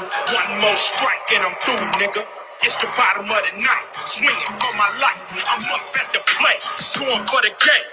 [0.00, 2.39] One more strike and I'm through, nigga.
[2.62, 5.24] It's the bottom of the night, swinging for my life.
[5.48, 6.60] I'm up at the plate,
[7.00, 7.88] going for the game.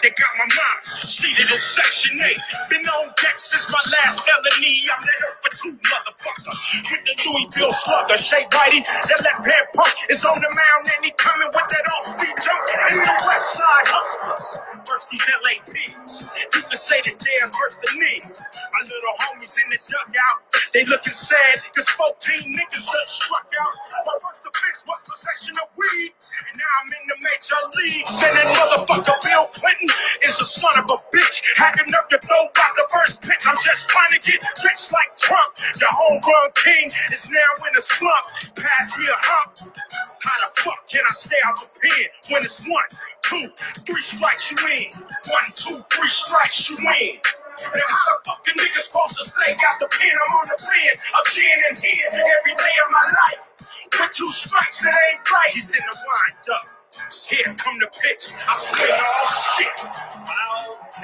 [0.00, 2.32] They got my mind seated in section 8.
[2.72, 4.72] Been on deck since my last felony.
[4.88, 6.54] I'm that earth for two, motherfucker.
[6.88, 11.02] With the Louisville slugger, Shay Whitey, that left hand punk is on the mound and
[11.04, 12.62] he coming with that off-speed jump.
[12.88, 14.50] It's the West Side Hustlers
[14.88, 16.12] versus these LA pigs.
[16.56, 18.26] You can say the damn versus the knees.
[18.72, 20.38] My little homies in the dugout,
[20.72, 22.16] they looking sad cause 14
[22.56, 23.74] niggas just struck out.
[24.06, 28.14] My first offense was possession of weed, and now I'm in the major leagues.
[28.22, 29.90] And that motherfucker Bill Clinton
[30.22, 31.42] is a son of a bitch.
[31.58, 33.42] Had enough to throw out the first pitch.
[33.50, 35.50] I'm just trying to get rich like Trump.
[35.82, 38.26] The homegrown king is now in a slump.
[38.54, 39.74] Pass me a hump.
[40.22, 42.90] How the fuck can I stay out the pen when it's one,
[43.26, 43.50] two,
[43.82, 44.86] three strikes you in?
[45.34, 47.18] One, two, three strikes you in.
[47.58, 50.14] And how the fucking nigga supposed to stay out the pen?
[50.14, 53.42] I'm on the pen of gin and here every day of my life.
[53.92, 55.50] With two strikes, it ain't right.
[55.50, 56.62] He's in the wind up.
[57.28, 58.32] Here come the pitch.
[58.48, 59.74] I swing all shit.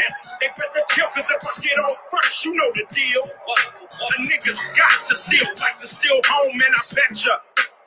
[0.00, 3.22] And they better kill, cause if I get on first, you know the deal.
[3.22, 7.36] The niggas got to steal, like to steal home, and I betcha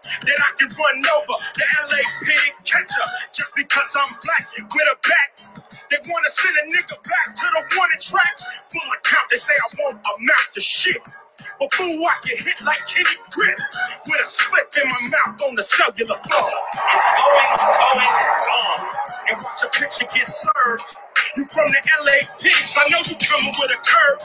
[0.06, 4.98] that I can run over the LA pig catcher just because I'm black with a
[5.02, 5.32] back.
[5.90, 8.38] They wanna send a nigga back to the wanted track.
[8.70, 11.02] Full of count, they say I won't amount to shit.
[11.60, 13.60] But fool, I get hit like Kenny Grip
[14.08, 16.56] with a split in my mouth on the cellular phone.
[16.56, 18.76] It's going, going, on.
[19.32, 20.88] And watch a picture get served.
[21.36, 24.20] You from the LA pigs, I know you coming with a curve.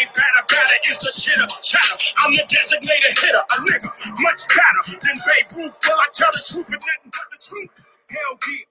[0.00, 1.96] Ain't batter, batter is the chitter, chatter.
[2.24, 3.90] I'm the designated hitter, a nigga
[4.24, 5.76] much better than Babe Ruth.
[5.84, 7.72] Will I tell the truth but nothing but the truth?
[8.08, 8.64] Hell yeah.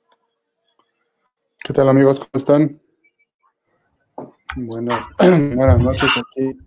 [1.63, 2.19] ¿Qué tal amigos?
[2.19, 2.81] ¿Cómo están?
[4.55, 6.11] Buenas, buenas noches.
[6.17, 6.57] Aquí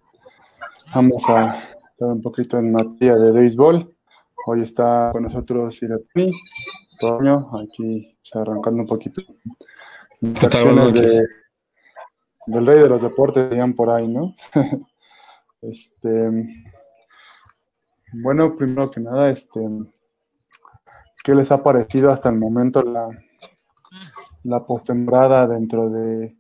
[0.94, 1.58] vamos a
[1.90, 3.94] estar un poquito en materia de béisbol.
[4.46, 6.30] Hoy está con nosotros Iratini,
[7.00, 9.22] Toño, aquí pues, arrancando un poquito.
[10.20, 11.26] Las acciones de-
[12.46, 14.32] del rey de los deportes, dirían por ahí, ¿no?
[15.62, 16.30] este,
[18.12, 19.60] bueno, primero que nada, este,
[21.24, 23.08] ¿qué les ha parecido hasta el momento la,
[24.44, 26.36] la postemporada dentro de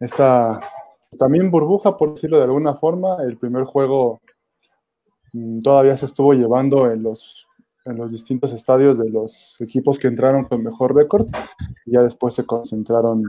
[0.00, 0.58] esta
[1.16, 3.16] también burbuja, por decirlo de alguna forma?
[3.22, 4.20] El primer juego
[5.32, 7.46] mm, todavía se estuvo llevando en los,
[7.84, 11.26] en los distintos estadios de los equipos que entraron con mejor récord
[11.86, 13.24] y ya después se concentraron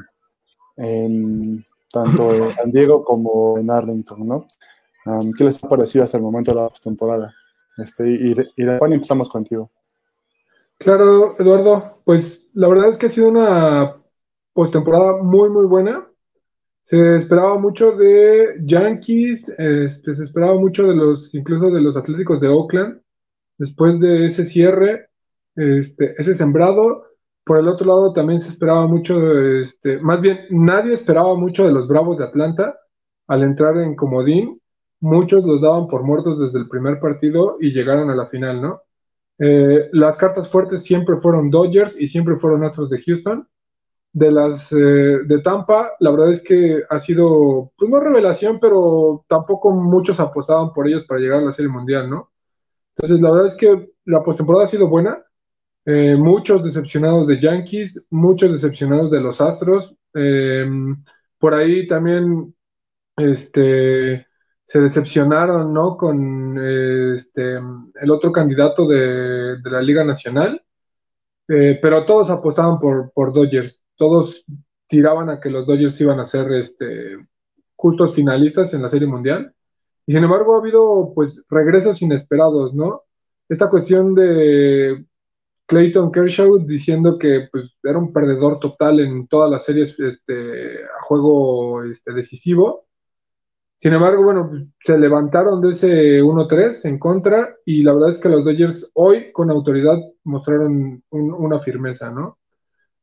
[0.77, 4.47] en tanto en San Diego como en Arlington, ¿no?
[5.05, 7.33] Um, ¿Qué les ha parecido hasta el momento de la postemporada?
[7.77, 9.71] Este, y, y Juan, empezamos contigo.
[10.77, 13.97] Claro, Eduardo, pues la verdad es que ha sido una
[14.53, 16.08] postemporada muy, muy buena.
[16.89, 22.41] Se esperaba mucho de Yankees, este, se esperaba mucho de los, incluso de los Atléticos
[22.41, 22.99] de Oakland,
[23.59, 25.09] después de ese cierre,
[25.55, 27.03] este, ese sembrado.
[27.45, 29.15] Por el otro lado, también se esperaba mucho,
[29.61, 32.79] este, más bien, nadie esperaba mucho de los Bravos de Atlanta
[33.27, 34.59] al entrar en comodín.
[34.99, 38.81] Muchos los daban por muertos desde el primer partido y llegaron a la final, ¿no?
[39.37, 43.47] Eh, las cartas fuertes siempre fueron Dodgers y siempre fueron Astros de Houston.
[44.11, 44.75] De las eh,
[45.25, 50.73] de Tampa, la verdad es que ha sido, pues no revelación, pero tampoco muchos apostaban
[50.73, 52.31] por ellos para llegar a la Serie Mundial, ¿no?
[52.95, 55.23] Entonces, la verdad es que la postemporada ha sido buena.
[55.85, 59.95] Eh, muchos decepcionados de Yankees, muchos decepcionados de los Astros.
[60.13, 60.67] Eh,
[61.37, 62.53] por ahí también
[63.17, 64.27] este,
[64.65, 65.97] se decepcionaron, ¿no?
[65.97, 67.57] Con eh, este,
[68.01, 70.61] el otro candidato de, de la Liga Nacional.
[71.49, 73.83] Eh, pero todos apostaban por, por Dodgers.
[73.95, 74.45] Todos
[74.87, 77.17] tiraban a que los Dodgers iban a ser este,
[77.75, 79.53] justos finalistas en la Serie Mundial.
[80.05, 83.03] Y sin embargo ha habido pues regresos inesperados, ¿no?
[83.47, 85.05] Esta cuestión de
[85.65, 91.01] Clayton Kershaw diciendo que pues, era un perdedor total en todas las series este, a
[91.01, 92.85] juego este, decisivo.
[93.79, 94.51] Sin embargo, bueno,
[94.85, 99.31] se levantaron de ese 1-3 en contra y la verdad es que los Dodgers hoy
[99.33, 102.37] con autoridad mostraron un- una firmeza, ¿no?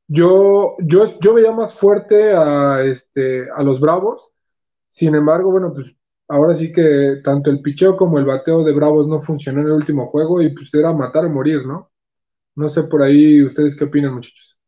[0.09, 4.31] Yo, yo, yo veía más fuerte a, este, a los Bravos,
[4.91, 5.95] sin embargo, bueno, pues
[6.29, 9.75] ahora sí que tanto el picheo como el bateo de Bravos no funcionó en el
[9.75, 11.91] último juego y pues era matar o morir, ¿no?
[12.57, 14.59] No sé por ahí ustedes qué opinan, muchachos.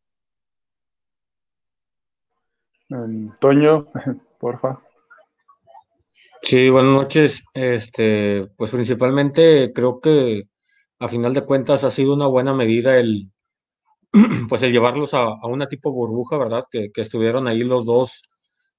[3.41, 3.73] Toño,
[4.39, 4.71] porfa.
[6.41, 7.43] Sí, buenas noches.
[7.53, 10.43] Este, pues principalmente creo que
[10.99, 13.31] a final de cuentas ha sido una buena medida el,
[14.49, 16.65] pues el llevarlos a, una tipo burbuja, ¿verdad?
[16.71, 18.23] Que, que estuvieron ahí los dos,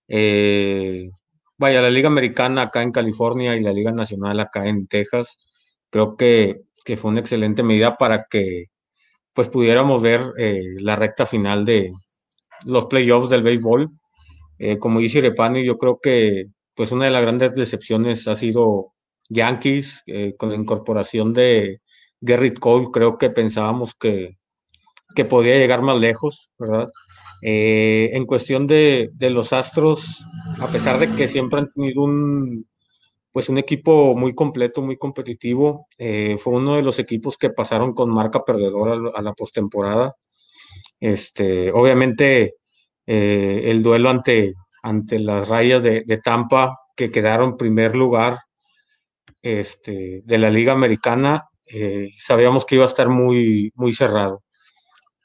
[0.08, 1.10] eh,
[1.58, 5.36] vaya, la Liga Americana acá en California y la Liga Nacional acá en Texas.
[5.90, 6.62] creo que,
[6.98, 8.66] fue una excelente medida para que
[9.34, 11.90] pues pudiéramos ver eh, la recta final de
[12.66, 13.90] los playoffs del béisbol.
[14.58, 16.46] Eh, como dice Irepani, yo creo que
[16.80, 18.94] pues una de las grandes decepciones ha sido
[19.28, 21.82] Yankees eh, con la incorporación de
[22.24, 22.88] Gerrit Cole.
[22.90, 24.38] Creo que pensábamos que,
[25.14, 26.88] que podía llegar más lejos, ¿verdad?
[27.42, 30.24] en cuestión de, de, los Astros,
[30.58, 32.66] a pesar de que siempre han tenido un,
[33.30, 35.86] pues un equipo muy completo, muy competitivo.
[35.98, 40.16] Eh, fue uno de los equipos que pasaron con marca perdedora a la postemporada.
[40.98, 42.54] Este, obviamente,
[43.06, 48.38] eh, el duelo ante, ante las rayas de, Tampa, que quedaron primer lugar
[49.42, 54.42] este, de la Liga Americana, eh, sabíamos que iba a estar muy, muy cerrado.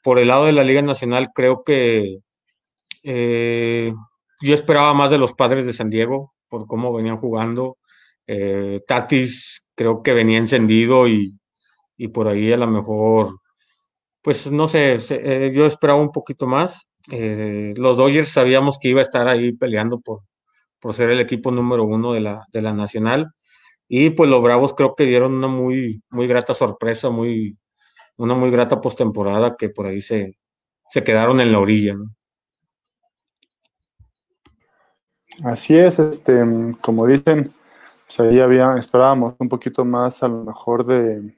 [0.02, 2.18] Por el lado de la Liga Nacional, creo que
[3.02, 7.78] yo esperaba más de los padres de San Diego por cómo venían jugando.
[8.26, 11.38] Eh, Tatis creo que venía encendido y,
[12.12, 13.38] por ahí a lo mejor,
[14.22, 16.86] pues no sé, eh, yo esperaba un poquito más.
[17.12, 20.20] Eh, los Dodgers sabíamos que iba a estar ahí peleando por,
[20.80, 23.32] por ser el equipo número uno de la, de la nacional.
[23.88, 27.56] Y pues los Bravos creo que dieron una muy, muy grata sorpresa, muy,
[28.16, 30.36] una muy grata postemporada que por ahí se,
[30.90, 31.96] se quedaron en la orilla.
[35.44, 36.42] Así es, este,
[36.80, 37.52] como dicen,
[38.06, 41.36] pues ahí había, esperábamos un poquito más a lo mejor de,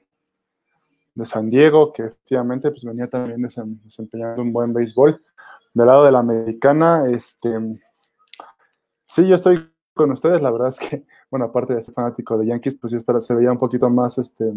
[1.15, 3.41] de San Diego, que efectivamente pues venía también
[3.83, 5.21] desempeñando un buen béisbol.
[5.73, 7.79] Del lado de la americana, este,
[9.05, 12.47] sí, yo estoy con ustedes, la verdad es que, bueno, aparte de ser fanático de
[12.47, 14.53] Yankees, pues sí, se veía un poquito más, este,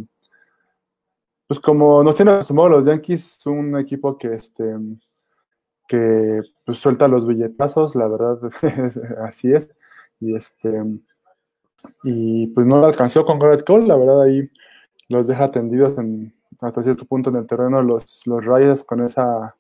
[1.47, 4.75] pues como nos tienen acostumbrados los Yankees, un equipo que, este,
[5.87, 8.39] que pues, suelta los billetazos, la verdad,
[9.27, 9.71] así es,
[10.21, 10.83] y este,
[12.05, 14.49] y pues no alcanzó con Garrett Cole, la verdad ahí
[15.09, 19.57] los deja tendidos en, hasta cierto punto en el terreno los, los con, esa,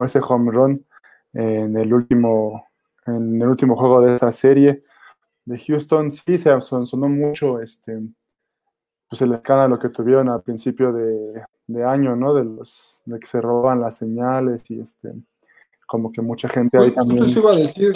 [0.00, 0.85] ese home run
[1.36, 2.66] en el último
[3.06, 4.82] en el último juego de esa serie
[5.44, 8.00] de Houston sí se sonó mucho este
[9.08, 13.26] pues el escándalo que tuvieron al principio de, de, año no de los de que
[13.26, 15.12] se roban las señales y este
[15.86, 17.92] como que mucha gente ahí también iba a decir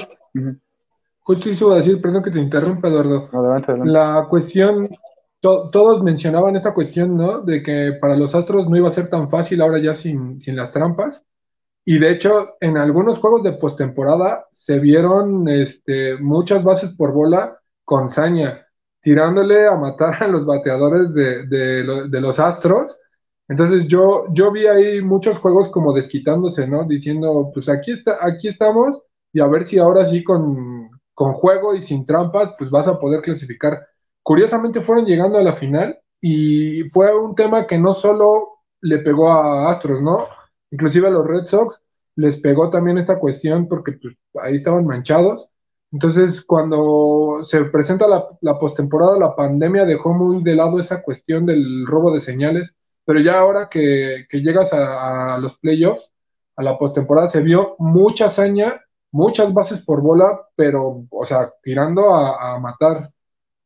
[1.30, 3.28] Justo eso a decir, perdón que te interrumpa, Eduardo.
[3.32, 3.92] Adelante, adelante.
[3.92, 4.88] La cuestión,
[5.40, 7.42] todos mencionaban esta cuestión, ¿no?
[7.42, 10.56] De que para los Astros no iba a ser tan fácil ahora ya sin, sin
[10.56, 11.24] las trampas.
[11.90, 17.58] Y de hecho, en algunos juegos de postemporada se vieron este, muchas bases por bola
[17.84, 18.64] con saña,
[19.02, 22.96] tirándole a matar a los bateadores de, de, de los Astros.
[23.48, 26.86] Entonces yo, yo vi ahí muchos juegos como desquitándose, ¿no?
[26.86, 29.02] Diciendo, pues aquí, está, aquí estamos
[29.32, 33.00] y a ver si ahora sí con, con juego y sin trampas, pues vas a
[33.00, 33.84] poder clasificar.
[34.22, 39.28] Curiosamente fueron llegando a la final y fue un tema que no solo le pegó
[39.32, 40.28] a Astros, ¿no?
[40.70, 41.82] Inclusive a los Red Sox
[42.16, 45.50] les pegó también esta cuestión porque pues, ahí estaban manchados.
[45.92, 51.86] Entonces, cuando se presenta la, postemporada, la pandemia dejó muy de lado esa cuestión del
[51.86, 52.74] robo de señales,
[53.04, 56.10] pero ya ahora que, llegas a, a, los playoffs,
[56.56, 58.80] a la postemporada, se vio mucha hazaña
[59.12, 63.12] muchas bases por bola, pero, o sea, tirando a, matar,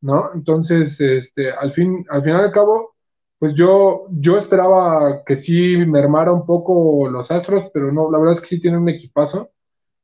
[0.01, 0.31] ¿no?
[0.33, 2.94] Entonces, este, al fin, al final y al cabo,
[3.39, 8.33] pues yo, yo esperaba que sí mermara un poco los Astros, pero no, la verdad
[8.33, 9.51] es que sí tienen un equipazo.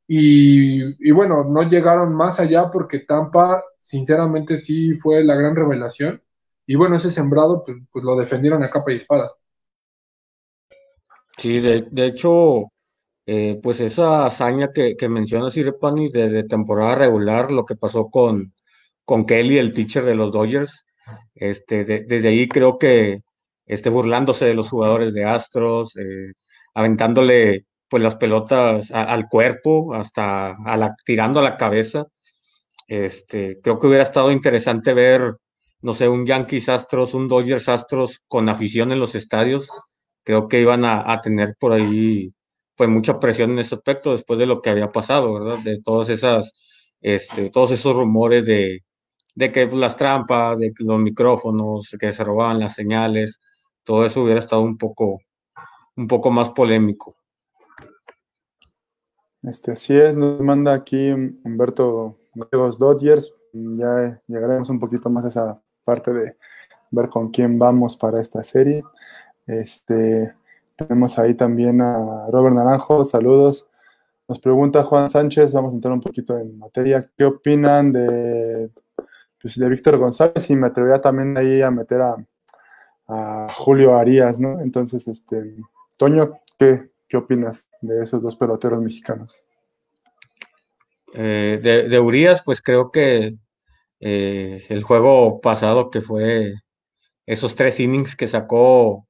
[0.06, 6.22] Y, y bueno, no llegaron más allá porque Tampa, sinceramente, sí fue la gran revelación.
[6.66, 9.32] Y bueno, ese sembrado, pues, pues lo defendieron a capa y espada.
[11.38, 12.72] Sí, de, de hecho,
[13.26, 18.52] eh, pues esa hazaña que, que menciona Sirepani de, temporada regular, lo que pasó con,
[19.04, 20.84] con Kelly, el pitcher de los Dodgers,
[21.34, 23.20] este, desde ahí creo que
[23.66, 26.32] esté burlándose de los jugadores de Astros, eh,
[26.74, 30.56] aventándole pues las pelotas al cuerpo, hasta
[31.04, 32.04] tirando a la cabeza.
[32.88, 35.36] Este, creo que hubiera estado interesante ver,
[35.82, 39.68] no sé, un Yankees Astros, un Dodgers Astros con afición en los estadios.
[40.24, 42.32] Creo que iban a, a tener por ahí
[42.76, 45.58] pues mucha presión en ese aspecto después de lo que había pasado, ¿verdad?
[45.58, 46.52] De todas esas,
[47.00, 48.80] este, todos esos rumores de,
[49.34, 53.40] de que las trampas, de los micrófonos, que se robaban las señales,
[53.84, 55.20] todo eso hubiera estado un poco,
[55.96, 57.16] un poco más polémico.
[59.42, 62.18] Este, así es, nos manda aquí Humberto
[62.52, 63.36] los Dodgers.
[63.52, 66.36] Ya llegaremos un poquito más a esa parte de
[66.90, 68.84] ver con quién vamos para esta serie.
[69.46, 70.32] Este,
[70.76, 73.66] tenemos ahí también a Robert Naranjo, saludos.
[74.28, 77.04] Nos pregunta Juan Sánchez, vamos a entrar un poquito en materia.
[77.16, 78.70] ¿Qué opinan de,
[79.42, 80.48] pues, de Víctor González?
[80.48, 82.16] Y me atrevería también ahí a meter a,
[83.54, 84.60] Julio Arias, ¿no?
[84.60, 85.56] Entonces, este,
[85.98, 89.44] Toño, ¿qué, qué opinas de esos dos peloteros mexicanos?
[91.12, 93.36] Eh, de, de, Urias, pues creo que
[94.00, 96.54] eh, el juego pasado que fue
[97.26, 99.06] esos tres innings que sacó,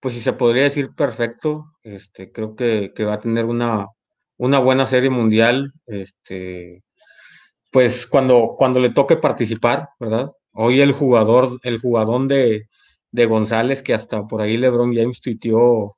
[0.00, 3.88] pues si se podría decir perfecto, este, creo que, que va a tener una,
[4.36, 6.84] una buena serie mundial, este,
[7.74, 10.30] pues cuando, cuando le toque participar, ¿verdad?
[10.52, 12.68] Hoy el jugador, el jugadón de,
[13.10, 15.96] de González, que hasta por ahí LeBron James tuiteó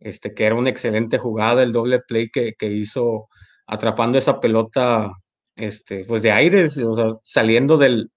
[0.00, 3.28] este, que era una excelente jugada, el doble play que, que hizo
[3.68, 5.12] atrapando esa pelota
[5.56, 8.10] este, pues de aire, o sea, saliendo del,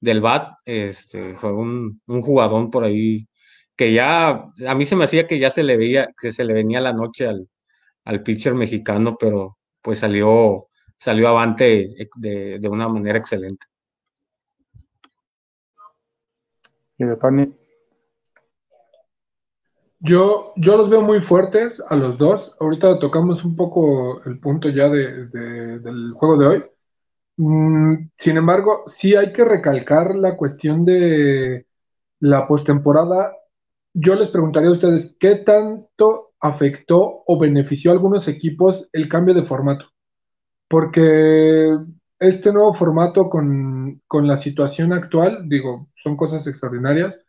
[0.00, 3.26] del bat, este, fue un, un, jugadón por ahí
[3.76, 6.52] que ya, a mí se me hacía que ya se le veía, que se le
[6.54, 7.48] venía la noche al,
[8.04, 10.68] al pitcher mexicano, pero pues salió,
[11.00, 13.66] salió avante de, de una manera excelente.
[16.98, 17.54] ¿Y de Pani?
[20.00, 22.54] Yo, yo los veo muy fuertes a los dos.
[22.60, 26.64] Ahorita tocamos un poco el punto ya de, de, del juego de hoy.
[27.36, 31.66] Mm, sin embargo, sí hay que recalcar la cuestión de
[32.20, 33.32] la postemporada.
[33.94, 39.34] Yo les preguntaría a ustedes, ¿qué tanto afectó o benefició a algunos equipos el cambio
[39.34, 39.86] de formato?
[40.70, 41.76] Porque
[42.18, 47.22] este nuevo formato con, con la situación actual, digo, son cosas extraordinarias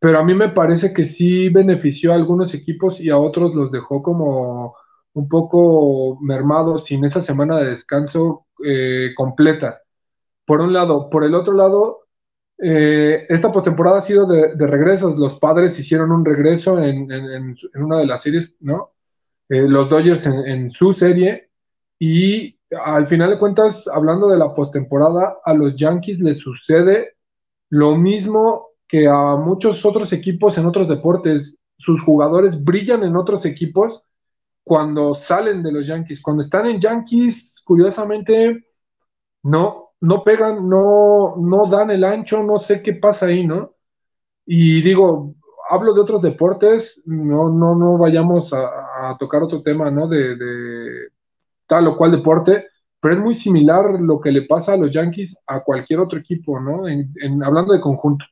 [0.00, 3.72] pero a mí me parece que sí benefició a algunos equipos y a otros los
[3.72, 4.76] dejó como
[5.14, 9.80] un poco mermados sin esa semana de descanso eh, completa.
[10.46, 12.06] Por un lado, por el otro lado,
[12.58, 15.18] eh, esta postemporada ha sido de, de, regresos.
[15.18, 18.92] Los padres hicieron un regreso en, en, en una de las series, ¿no?
[19.48, 21.50] Eh, los Dodgers en, su serie.
[21.98, 27.14] Y al final de cuentas, hablando de la postemporada, a los Yankees les sucede
[27.70, 33.44] lo mismo que a muchos otros equipos en otros deportes, sus jugadores brillan en otros
[33.44, 34.04] equipos
[34.64, 36.20] cuando salen de los Yankees.
[36.22, 38.66] Cuando están en Yankees, curiosamente,
[39.42, 43.74] no, no pegan, no, no dan el ancho, no sé qué pasa ahí, ¿no?
[44.46, 45.34] Y digo,
[45.68, 50.08] hablo de otros deportes, no, no, no vayamos a, tocar otro tema, ¿no?
[50.08, 51.08] De,
[51.68, 52.66] tal o cual deporte,
[53.00, 56.58] pero es muy similar lo que le pasa a los Yankees a cualquier otro equipo,
[56.58, 56.88] ¿no?
[56.88, 57.12] En,
[57.44, 58.24] hablando de conjunto.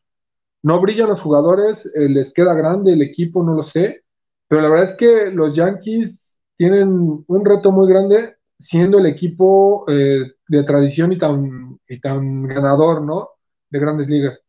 [0.62, 4.02] No brillan los jugadores, eh, les queda grande el equipo, no lo sé,
[4.48, 9.84] pero la verdad es que los Yankees tienen un reto muy grande siendo el equipo
[9.88, 13.30] eh, de tradición y tan, y tan ganador, ¿no?
[13.70, 14.40] De grandes ligas.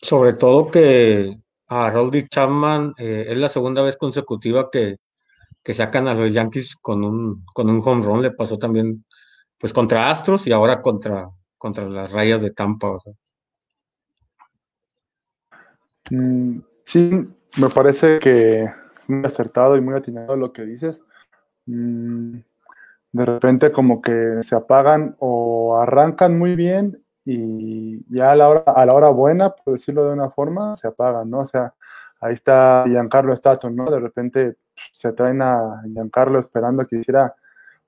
[0.00, 1.36] Sobre todo que
[1.68, 4.98] a Roldy Chapman eh, es la segunda vez consecutiva que,
[5.66, 8.22] que, sacan a los Yankees con un, con un home run.
[8.22, 9.04] Le pasó también
[9.58, 12.96] pues contra Astros y ahora contra, contra las rayas de Tampa.
[16.10, 17.10] Mm, sí,
[17.56, 18.70] me parece que
[19.08, 21.02] muy acertado y muy atinado lo que dices.
[21.66, 22.38] Mm,
[23.12, 28.64] de repente como que se apagan o arrancan muy bien y ya a la hora,
[28.66, 31.40] a la hora buena, por decirlo de una forma, se apagan, ¿no?
[31.40, 31.74] O sea,
[32.20, 33.84] ahí está Giancarlo Staton, ¿no?
[33.84, 34.56] De repente
[34.92, 37.34] se traen a Giancarlo esperando que hiciera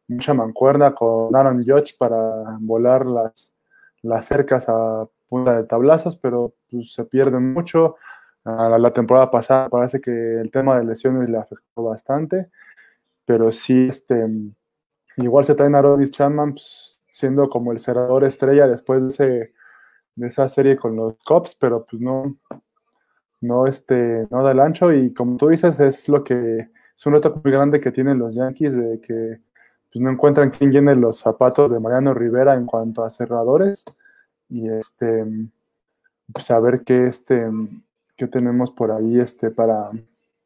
[0.09, 2.17] mucha mancuerna con Aaron Judge para
[2.61, 3.55] volar las,
[4.03, 7.97] las cercas a punta de tablazos, pero pues, se pierden mucho.
[8.45, 12.49] La temporada pasada parece que el tema de lesiones le afectó bastante,
[13.27, 14.27] pero sí, este,
[15.19, 19.53] igual se traen a Roddy Chapman pues, siendo como el cerrador estrella después de,
[20.15, 22.39] de esa serie con los Cops, pero pues no,
[23.41, 27.13] no, este, no da el ancho y como tú dices, es lo que es un
[27.13, 29.41] reto muy grande que tienen los Yankees de que
[29.93, 33.85] pues, no encuentran quién llene los zapatos de Mariano Rivera en cuanto a cerradores.
[34.49, 35.25] Y este
[36.33, 37.47] pues a ver qué este
[38.17, 39.91] qué tenemos por ahí este para,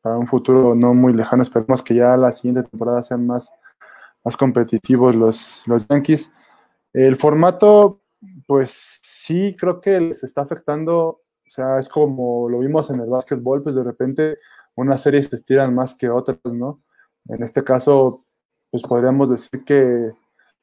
[0.03, 1.43] para un futuro no muy lejano.
[1.43, 3.53] Esperemos que ya la siguiente temporada sean más
[4.25, 6.31] más competitivos los, los Yankees.
[6.93, 8.01] El formato
[8.47, 11.22] pues sí creo que les está afectando
[11.53, 14.39] sea es como lo vimos en el básquetbol pues de repente
[14.75, 16.81] unas series se estiran más que otras no
[17.29, 18.25] en este caso
[18.71, 20.13] pues podríamos decir que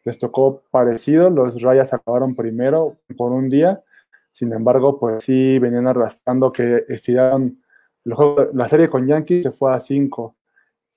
[0.03, 3.83] les tocó parecido, los Rayas acabaron primero por un día,
[4.31, 7.61] sin embargo, pues sí venían arrastrando que estiraron
[8.05, 10.35] la serie con Yankees se fue a 5,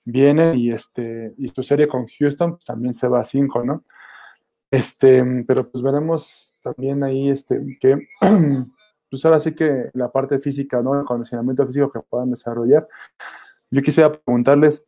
[0.05, 3.85] viene y este y su serie con Houston pues, también se va a 5, ¿no?
[4.71, 8.09] Este, pero pues veremos también ahí este que
[9.13, 10.99] pues ahora sí que la parte física, ¿no?
[10.99, 12.89] El condicionamiento físico que puedan desarrollar.
[13.71, 14.87] Yo quisiera preguntarles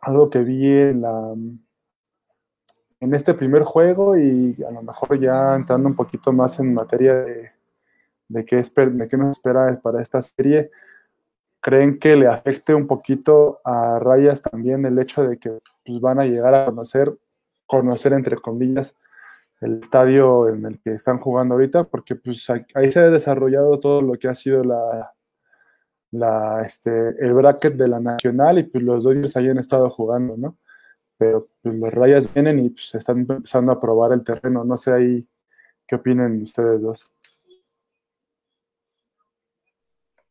[0.00, 1.34] algo que vi en la
[3.00, 7.16] en este primer juego y a lo mejor ya entrando un poquito más en materia
[7.16, 7.50] de,
[8.28, 10.70] de qué, de qué nos espera para esta serie.
[11.60, 16.18] ¿Creen que le afecte un poquito a Rayas también el hecho de que pues, van
[16.18, 17.14] a llegar a conocer,
[17.66, 18.96] conocer entre comillas,
[19.60, 21.84] el estadio en el que están jugando ahorita?
[21.84, 25.12] Porque pues ahí se ha desarrollado todo lo que ha sido la,
[26.12, 30.36] la, este, el bracket de la nacional y pues los Dodgers ahí han estado jugando,
[30.36, 30.58] ¿no?
[31.18, 34.64] Pero pues, los Rayas vienen y pues están empezando a probar el terreno.
[34.64, 35.28] No sé ahí
[35.86, 37.12] qué opinan ustedes dos.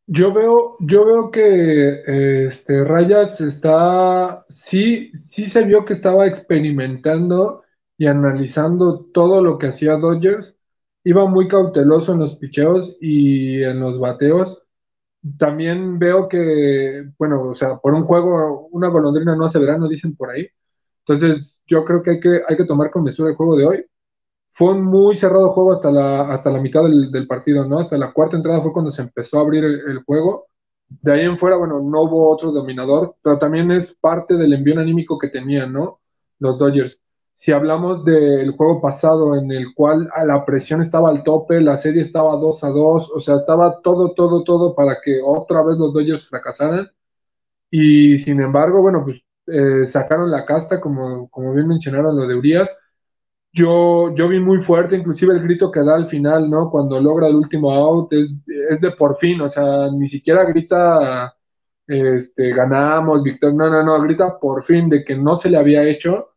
[0.08, 7.64] Yo veo, yo veo que este, Rayas está, sí, sí se vio que estaba experimentando
[7.98, 10.58] y analizando todo lo que hacía Dodgers.
[11.04, 14.64] Iba muy cauteloso en los picheos y en los bateos.
[15.40, 20.16] También veo que, bueno, o sea, por un juego, una golondrina no hace verano, dicen
[20.16, 20.48] por ahí.
[21.08, 23.86] Entonces, yo creo que hay que, hay que tomar con mesura el juego de hoy
[24.56, 27.80] fue un muy cerrado juego hasta la, hasta la mitad del, partido, ¿no?
[27.80, 30.48] Hasta la cuarta entrada fue cuando se empezó a abrir el, juego.
[30.88, 34.80] De ahí en fuera, bueno, no hubo otro dominador, pero también es parte del envío
[34.80, 36.00] anímico que tenían, ¿no?
[36.40, 37.02] Los Dodgers.
[37.36, 42.02] Si hablamos del juego pasado en el cual la presión estaba al tope, la serie
[42.02, 45.94] estaba 2 a 2, o sea, estaba todo, todo, todo para que otra vez los
[45.94, 46.90] Dodgers fracasaran.
[47.70, 52.36] Y sin embargo, bueno, pues eh, sacaron la casta, como, como bien mencionaron lo de
[52.36, 52.70] Urias
[53.56, 56.70] yo, yo vi muy fuerte, inclusive el grito que da al final, ¿no?
[56.70, 58.32] Cuando logra el último out, es,
[58.70, 61.34] es de por fin, o sea, ni siquiera grita,
[61.88, 65.84] este, ganamos, victoria, no, no, no, grita por fin de que no se le había
[65.86, 66.35] hecho,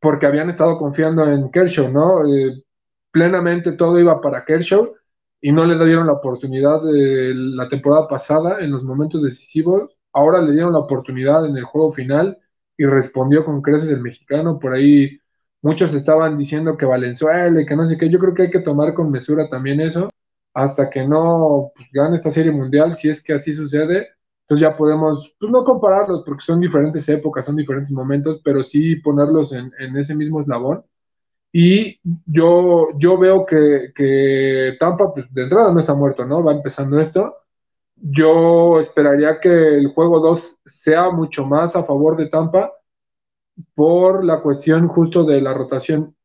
[0.00, 2.26] porque habían estado confiando en Kershaw, ¿no?
[2.26, 2.62] Eh,
[3.10, 4.94] plenamente todo iba para Kershaw
[5.40, 10.42] y no le dieron la oportunidad de la temporada pasada en los momentos decisivos, ahora
[10.42, 12.38] le dieron la oportunidad en el juego final
[12.76, 15.20] y respondió con creces el mexicano, por ahí
[15.62, 18.08] Muchos estaban diciendo que Valenzuela y que no sé qué.
[18.08, 20.10] Yo creo que hay que tomar con mesura también eso
[20.54, 22.96] hasta que no pues, gane esta serie mundial.
[22.96, 24.08] Si es que así sucede,
[24.50, 28.96] entonces ya podemos, pues no compararlos porque son diferentes épocas, son diferentes momentos, pero sí
[28.96, 30.82] ponerlos en, ese mismo eslabón.
[31.52, 36.42] Y yo, yo veo que, Tampa, pues de entrada no está muerto, ¿no?
[36.42, 37.36] Va empezando esto.
[37.94, 42.72] Yo esperaría que el juego 2 sea mucho más a favor de Tampa
[43.76, 46.16] por la cuestión justo de la rotación.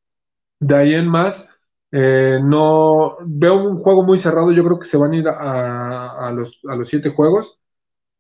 [0.59, 1.47] De ahí en más,
[1.91, 4.51] eh, no veo un juego muy cerrado.
[4.51, 7.59] Yo creo que se van a ir a los siete juegos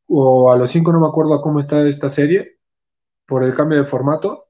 [0.07, 2.57] o a los cinco, no me acuerdo cómo está esta serie
[3.27, 4.45] por el cambio de formato.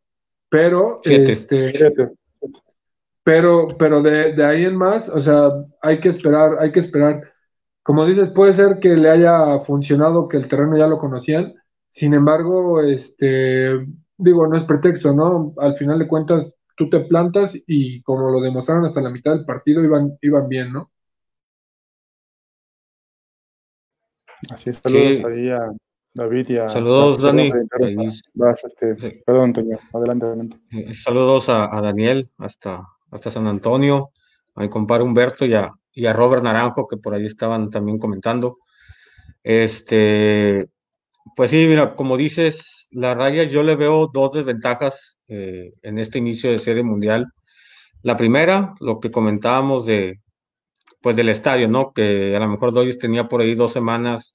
[0.50, 1.74] Pero, este,
[3.24, 5.50] pero, pero de, de, ahí en más, o sea,
[5.82, 7.22] hay que esperar, hay que esperar.
[7.84, 11.54] Como dices, puede ser que le haya funcionado, que el terreno ya lo conocían.
[11.90, 13.86] Sin embargo, este,
[14.18, 15.54] digo, no es pretexto, ¿no?
[15.58, 19.46] Al final de cuentas, tú te plantas y como lo demostraron hasta la mitad del
[19.46, 20.92] partido, iban, iban bien, ¿no?
[24.52, 25.72] Así es, saludos ahí a
[26.14, 26.70] David y a...
[26.70, 27.52] Saludos, Dani.
[28.64, 30.58] Este, perdón, Toño, adelante, adelante.
[30.72, 34.12] Eh, saludos a, Daniel hasta, hasta San Antonio,
[34.56, 37.98] a mi compadre Humberto y a, y a Robert Naranjo, que por ahí estaban también
[37.98, 38.60] comentando.
[39.44, 40.70] Este,
[41.36, 46.18] pues sí, mira, como dices, la raya yo le veo dos desventajas eh, en este
[46.20, 47.28] inicio de serie mundial.
[48.04, 50.20] La primera, lo que comentábamos de,
[51.06, 51.94] pues del estadio, ¿no?
[51.94, 54.34] Que a lo mejor Dodgers tenía por ahí dos semanas,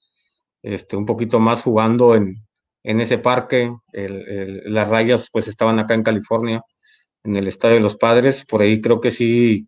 [0.63, 2.47] este, un poquito más jugando en,
[2.83, 3.73] en ese parque.
[3.91, 6.61] las rayas, pues estaban acá en California,
[7.25, 8.45] en el estadio de los Padres.
[8.45, 9.67] Por ahí creo que sí,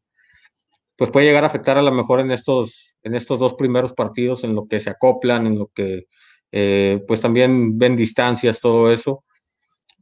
[0.95, 4.45] pues puede llegar a afectar a lo mejor en estos, en estos dos primeros partidos,
[4.45, 6.05] en lo que se acoplan, en lo que
[6.53, 9.25] eh, pues también ven distancias, todo eso.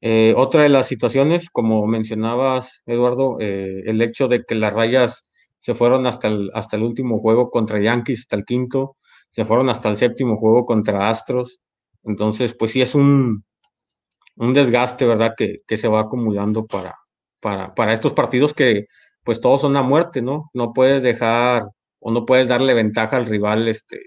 [0.02, 5.31] Eh, otra de las situaciones, como mencionabas, Eduardo, eh, el hecho de que las rayas
[5.62, 8.98] se fueron hasta el, hasta el último juego contra Yankees, hasta el quinto,
[9.32, 11.60] se fueron hasta el séptimo juego contra Astros.
[12.04, 13.46] Entonces, pues sí es un,
[14.38, 16.96] un desgaste, ¿verdad?, que, que se va acumulando para,
[17.40, 18.86] para, para estos partidos que
[19.24, 20.46] pues todos son a muerte, ¿no?
[20.54, 21.64] No puedes dejar
[22.00, 24.00] o no puedes darle ventaja al rival este,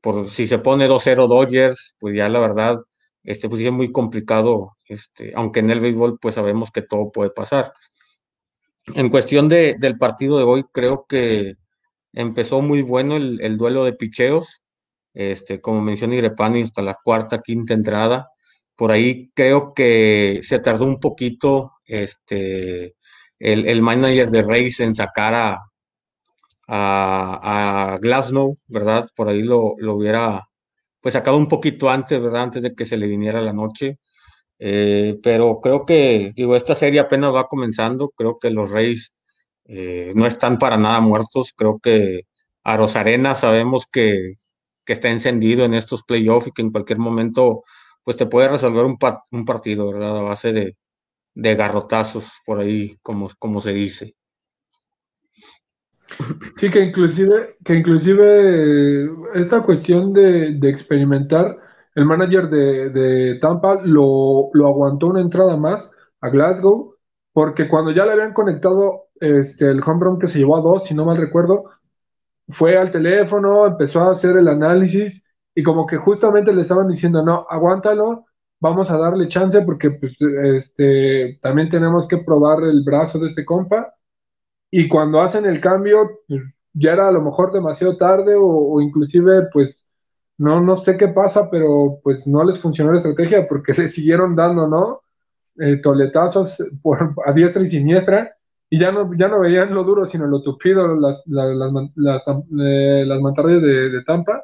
[0.00, 2.78] por si se pone 2-0 Dodgers, pues ya la verdad,
[3.24, 7.30] este, pues es muy complicado, este, aunque en el béisbol pues sabemos que todo puede
[7.30, 7.72] pasar.
[8.94, 11.56] En cuestión de, del partido de hoy, creo que
[12.12, 14.62] empezó muy bueno el, duelo de picheos,
[15.14, 18.30] este, como mencioné Irepani, hasta la cuarta, quinta entrada.
[18.76, 22.96] Por ahí creo que se tardó un poquito este,
[23.38, 25.58] el, manager de Reyes en sacar a,
[26.68, 29.08] a, a Glasnow, ¿verdad?
[29.16, 30.48] Por ahí lo, lo, hubiera
[31.00, 32.42] pues sacado un poquito antes, ¿verdad?
[32.42, 33.98] Antes de que se le viniera la noche.
[34.58, 38.10] Eh, pero creo que, digo, esta serie apenas va comenzando.
[38.16, 39.14] Creo que los Reyes
[39.66, 41.52] eh, no están para nada muertos.
[41.56, 42.22] Creo que
[42.64, 44.34] a Rosarena sabemos que,
[44.84, 47.62] que está encendido en estos playoffs y que en cualquier momento
[48.04, 48.98] pues te puede resolver un,
[49.32, 50.18] un partido, ¿verdad?
[50.18, 50.76] A base de,
[51.34, 54.14] de garrotazos por ahí, como, como se dice.
[56.56, 61.56] Sí, que inclusive, que inclusive esta cuestión de, de experimentar,
[61.96, 66.94] el manager de, Tampa lo, lo, aguantó una entrada más a Glasgow,
[67.32, 70.84] porque cuando ya le habían conectado este, el home run que se llevó a dos,
[70.84, 71.64] si no mal recuerdo,
[72.50, 77.24] fue al teléfono, empezó a hacer el análisis y como que justamente le estaban diciendo,
[77.24, 78.26] no, aguántalo,
[78.60, 83.44] vamos a darle chance porque pues, este, también tenemos que probar el brazo de este
[83.44, 83.94] compa.
[84.70, 86.42] Y cuando hacen el cambio, pues,
[86.74, 89.85] ya era a lo mejor demasiado tarde o, inclusive pues
[90.38, 94.36] no, no sé qué pasa, pero pues no les funcionó la estrategia porque le siguieron
[94.36, 95.02] dando, ¿no?
[95.58, 98.36] Eh, toletazos por, a diestra y siniestra
[98.68, 101.48] y ya no, ya no veían lo duro, sino lo tupido las, las,
[101.94, 102.22] las,
[102.60, 104.42] eh, las mantarrayas de, Tampa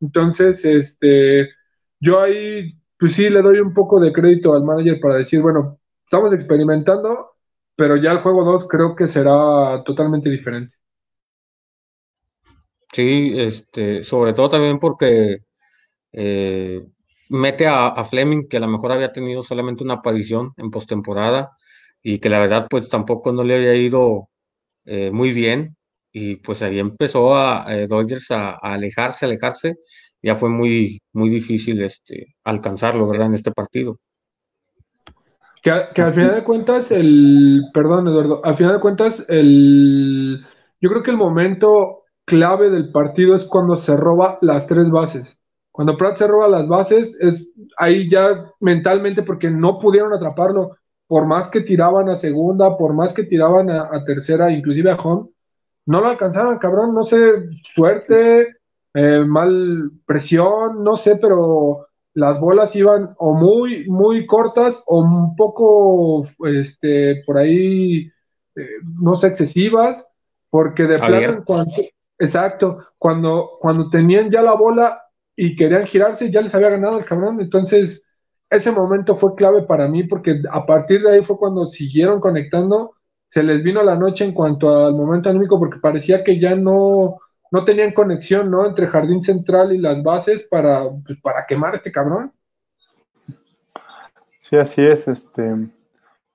[0.00, 1.48] entonces, este,
[2.00, 5.78] yo ahí, pues sí, le doy un poco de crédito al manager para decir, bueno,
[6.04, 7.32] estamos experimentando,
[7.76, 10.74] pero ya el juego 2 creo que será totalmente diferente.
[12.92, 15.38] Sí, este, sobre todo también porque
[16.12, 16.82] eh,
[17.28, 21.50] mete a, Fleming, que a lo mejor había tenido solamente una aparición en postemporada
[22.02, 24.28] y que la verdad pues tampoco no le había ido
[24.84, 25.76] eh, muy bien
[26.12, 29.76] y pues ahí empezó a eh, Dodgers a, alejarse, alejarse,
[30.22, 33.26] ya fue muy, muy difícil este, alcanzarlo, ¿verdad?
[33.26, 33.98] En este partido.
[35.62, 40.46] Que, al final de cuentas, el, perdón Eduardo, al final de cuentas, el,
[40.80, 41.97] yo creo que el momento
[42.28, 45.36] clave del partido es cuando se roba las tres bases.
[45.72, 51.26] Cuando Pratt se roba las bases, es ahí ya mentalmente porque no pudieron atraparlo, por
[51.26, 55.30] más que tiraban a segunda, por más que tiraban a, a tercera, inclusive a home,
[55.86, 57.16] no lo alcanzaron, cabrón, no sé,
[57.62, 58.56] suerte,
[58.94, 65.36] eh, mal presión, no sé, pero las bolas iban o muy, muy cortas o un
[65.36, 68.10] poco, este, por ahí,
[68.56, 68.68] eh,
[69.00, 70.06] no sé, excesivas,
[70.50, 71.72] porque de plano, cuando,
[72.18, 75.02] exacto, cuando, cuando tenían ya la bola
[75.36, 78.04] y querían girarse, ya les había ganado el cabrón, entonces
[78.50, 82.92] ese momento fue clave para mí porque a partir de ahí fue cuando siguieron conectando
[83.30, 87.18] se les vino la noche en cuanto al momento anímico porque parecía que ya no,
[87.50, 88.66] no tenían conexión, ¿no?
[88.66, 92.32] Entre Jardín Central y las bases para, pues, para quemar este cabrón.
[94.40, 95.08] Sí, así es.
[95.08, 95.42] Este,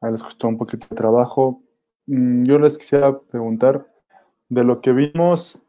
[0.01, 1.63] les costó un poquito de trabajo.
[2.05, 3.87] Mm, yo les quisiera preguntar
[4.49, 5.62] de lo que vimos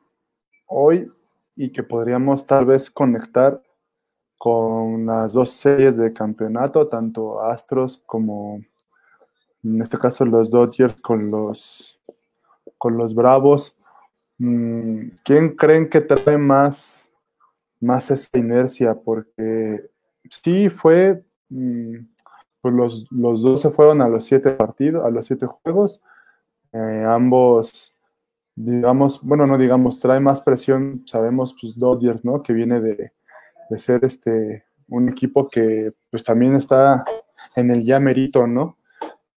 [0.67, 1.11] hoy
[1.57, 3.63] y que podríamos tal vez conectar
[4.39, 8.61] con las dos series de campeonato, tanto Astros como
[9.65, 12.01] en este caso los Dodgers con los,
[12.77, 13.77] con los Bravos.
[14.39, 17.11] Mm, ¿Quién creen que trae más,
[17.81, 18.95] más esa inercia?
[18.95, 19.89] Porque
[20.29, 21.97] sí fue, mm,
[22.61, 26.03] pues los, los, dos se fueron a los siete partidos, a los siete juegos.
[26.73, 27.94] Eh, ambos,
[28.57, 32.43] digamos, bueno, no digamos, trae más presión, sabemos, pues Dodgers, ¿no?
[32.43, 33.13] Que viene de,
[33.71, 37.05] de ser este un equipo que pues también está
[37.57, 38.79] en el ya merito, ¿no?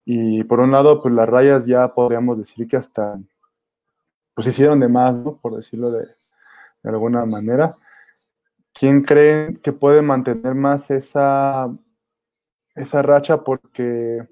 [0.04, 3.18] Y por un lado, pues las rayas ya podríamos decir que hasta,
[4.34, 5.36] pues hicieron de más, ¿no?
[5.36, 6.08] Por decirlo de,
[6.84, 7.76] alguna manera.
[8.72, 11.68] ¿Quién cree que puede mantener más esa,
[12.74, 13.44] esa racha?
[13.44, 14.26] Porque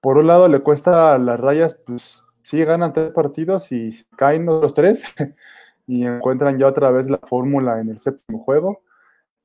[0.00, 4.46] por un lado le cuesta a las rayas, pues sí ganan tres partidos y caen
[4.46, 5.02] los tres
[5.88, 8.82] y encuentran ya otra vez la fórmula en el séptimo juego.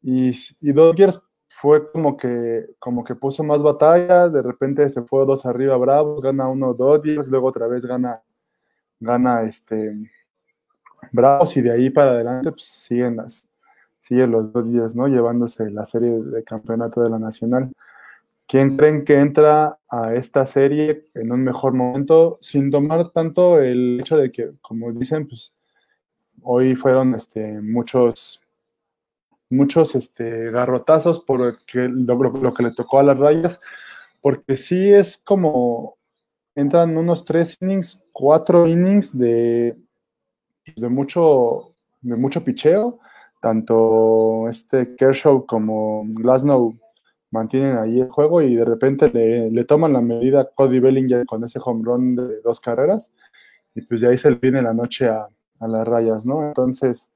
[0.04, 5.26] Y, y Dodgers fue como que, como que puso más batalla, de repente se fue
[5.26, 8.22] dos arriba Bravos, gana uno Dodgers, luego otra vez gana,
[9.00, 9.96] gana este
[11.12, 13.48] Bravos y de ahí para adelante pues, siguen, las,
[13.98, 15.08] siguen los Dodgers, ¿no?
[15.08, 17.72] Llevándose la serie de campeonato de la Nacional.
[18.52, 24.02] ¿Quién creen que entra a esta serie en un mejor momento sin tomar tanto el
[24.02, 25.54] hecho de que, como dicen, pues
[26.42, 28.42] hoy fueron este, muchos
[29.50, 33.62] muchos este, garrotazos por lo, lo, que le tocó a las rayas,
[34.20, 35.96] porque sí es como
[36.54, 39.78] entran unos tres innings, cuatro innings de,
[40.76, 41.70] de mucho
[42.02, 43.00] de mucho picheo,
[43.42, 46.78] tanto este Kershaw como Glasnow
[47.32, 51.44] mantienen ahí el juego y de repente le, toman la medida a Cody Bellinger con
[51.44, 53.12] ese home run de dos carreras
[53.74, 55.28] y pues de ahí se le viene la noche a,
[55.60, 56.46] a las rayas, ¿no?
[56.46, 57.10] Entonces,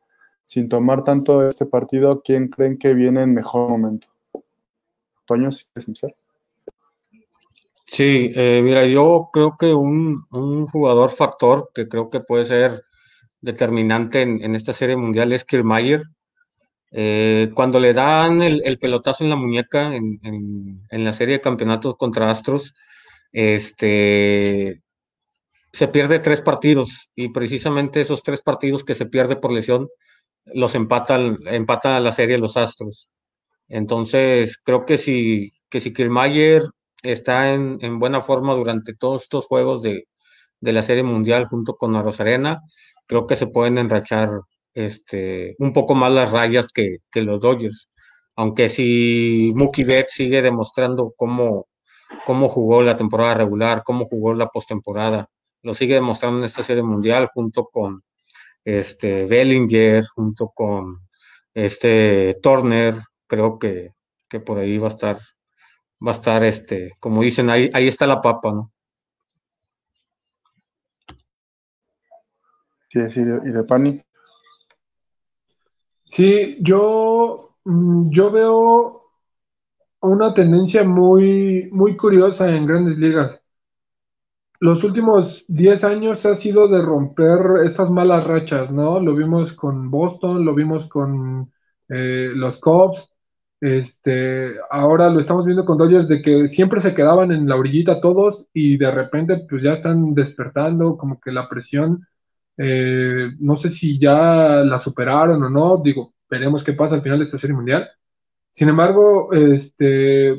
[0.46, 4.08] sin tomar tanto este partido, ¿quién creen que viene en mejor momento?
[5.26, 6.16] Toño, si quieres empezar.
[7.88, 10.26] Sí, eh, mira, yo creo que un,
[10.68, 12.84] jugador factor que creo que puede ser
[13.42, 16.02] determinante en, esta serie mundial es Kiermaier.
[16.98, 22.32] Eh, cuando le dan el, pelotazo en la muñeca en, la serie de campeonatos contra
[22.32, 22.74] Astros,
[23.34, 24.82] este,
[25.74, 29.90] se pierde tres partidos y precisamente esos tres partidos que se pierde por lesión
[30.46, 33.10] los empata, empata la serie los Astros.
[33.68, 35.92] Entonces, creo que si, que si
[37.04, 40.08] está en, buena forma durante todos estos juegos de,
[40.62, 42.62] la Serie Mundial junto con la Rosarena,
[43.06, 44.30] creo que se pueden enrachar
[44.76, 47.90] este, un poco más las rayas que, los Dodgers.
[48.36, 51.68] Aunque si Mookie Betts sigue demostrando cómo,
[52.26, 55.30] cómo jugó la temporada regular, cómo jugó la postemporada,
[55.64, 58.04] lo sigue demostrando en esta Serie Mundial junto con
[58.66, 61.00] este, Bellinger, junto con
[61.54, 62.96] este, Turner,
[63.28, 63.92] creo que,
[64.30, 65.18] que por ahí va a estar
[66.06, 68.72] va a estar, este, como dicen, ahí, ahí está la papa, ¿no?
[72.90, 74.05] Sí, sí, y de Pani.
[76.16, 79.02] Sí, yo, mm, yo veo
[80.02, 83.42] una tendencia muy, muy curiosa en grandes ligas.
[84.60, 89.00] Los últimos 10 años ha sido de romper estas malas rachas, ¿no?
[89.00, 91.52] Lo vimos con Boston, lo vimos con
[91.90, 93.12] eh, los Cubs,
[93.60, 98.00] este, ahora lo estamos viendo con Dodgers de que siempre se quedaban en la orillita
[98.02, 102.08] todos y de repente pues ya están despertando, como que la presión,
[102.58, 107.20] eh, no sé si ya la superaron o no, digo, veremos qué pasa al final
[107.20, 107.90] de esta serie mundial.
[108.52, 110.34] Sin embargo, este,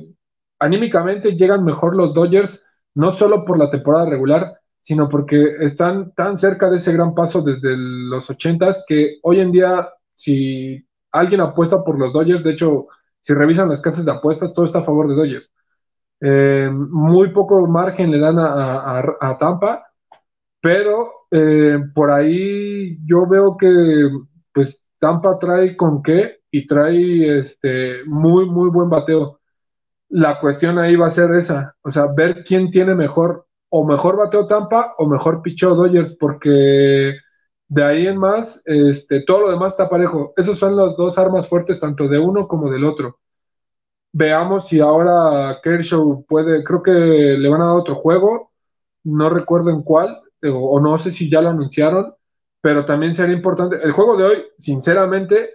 [0.58, 6.38] anímicamente llegan mejor los Dodgers, no solo por la temporada regular, sino porque están tan
[6.38, 11.82] cerca de ese gran paso desde los ochentas que hoy en día, si alguien apuesta
[11.84, 12.86] por los Dodgers, de hecho,
[13.20, 15.52] si revisan las casas de apuestas, todo está a favor de Dodgers.
[16.20, 19.86] Eh, muy poco margen le dan a, Tampa,
[20.60, 23.66] pero eh, por ahí yo veo que
[24.52, 29.40] pues Tampa trae con qué y trae este muy muy buen bateo.
[30.08, 34.16] La cuestión ahí va a ser esa, o sea, ver quién tiene mejor o mejor
[34.16, 37.16] bateo Tampa o mejor pichó Dodgers, porque
[37.68, 40.32] de ahí en más, este, todo lo demás está parejo.
[40.36, 43.18] Esas son las dos armas fuertes, tanto de uno como del otro.
[44.12, 48.52] Veamos si ahora Kershaw puede, creo que le van a dar otro juego,
[49.04, 52.14] no recuerdo en cuál, o, no sé si ya lo anunciaron,
[52.60, 53.76] pero también sería importante.
[53.82, 55.50] El juego de hoy, sinceramente,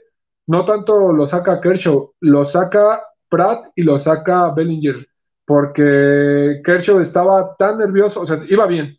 [0.47, 5.07] no tanto lo saca Kershaw, lo saca Pratt y lo saca Bellinger,
[5.45, 8.97] porque Kershaw estaba tan nervioso, o sea, iba bien,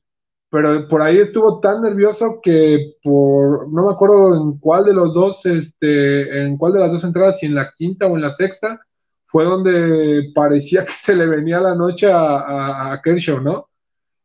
[0.53, 5.15] pero por ahí estuvo tan nervioso que por, no me acuerdo en cuál de los
[5.15, 8.31] dos, este, en cuál de las dos entradas, si en la quinta o en la
[8.31, 8.79] sexta,
[9.29, 13.69] fue donde parecía que se le venía la noche a, Kershaw, ¿no?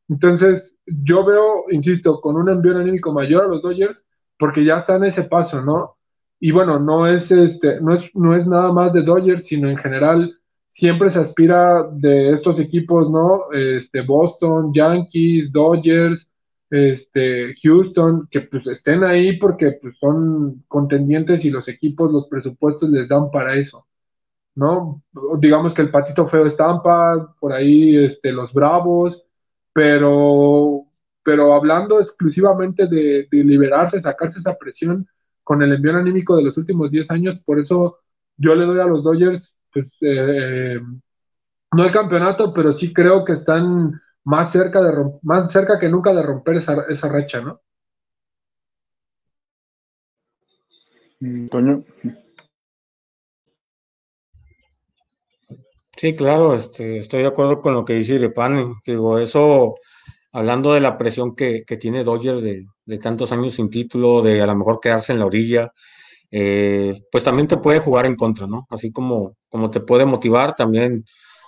[0.10, 4.06] Entonces, yo veo, insisto, con un envío anímico mayor a los Dodgers,
[4.40, 5.98] porque ya está en ese paso, ¿no?
[6.40, 9.78] Y bueno, no es este, no es, no es nada más de Dodgers, sino en
[9.78, 10.38] general
[10.70, 13.52] siempre se aspira de estos equipos, ¿no?
[13.52, 16.30] Este, Boston, Yankees, Dodgers,
[16.70, 22.90] este, Houston, que pues estén ahí porque pues, son contendientes y los equipos, los presupuestos
[22.92, 23.88] les dan para eso,
[24.56, 25.04] ¿no?
[25.40, 29.27] Digamos que el patito feo estampa, por ahí este, los bravos,
[29.78, 30.88] pero,
[31.22, 35.08] pero hablando exclusivamente de, liberarse, sacarse esa presión
[35.44, 38.00] con el envío anímico de los últimos 10 años, por eso
[38.38, 40.80] yo le doy a los Dodgers pues, eh,
[41.74, 46.12] no el campeonato, pero sí creo que están más cerca de más cerca que nunca
[46.12, 47.62] de romper esa, esa racha, ¿no?
[51.20, 51.84] Mm, Toño.
[55.98, 58.76] Sí, claro, este, estoy de acuerdo con lo que dice Irepane.
[58.86, 59.74] Digo, eso,
[60.32, 64.46] hablando de la presión que, tiene Dodgers de, de, tantos años sin título, de a
[64.46, 65.72] lo mejor quedarse en la orilla,
[66.30, 68.68] eh, pues también te puede jugar en contra, ¿no?
[68.70, 71.04] Así como, como te puede motivar, también,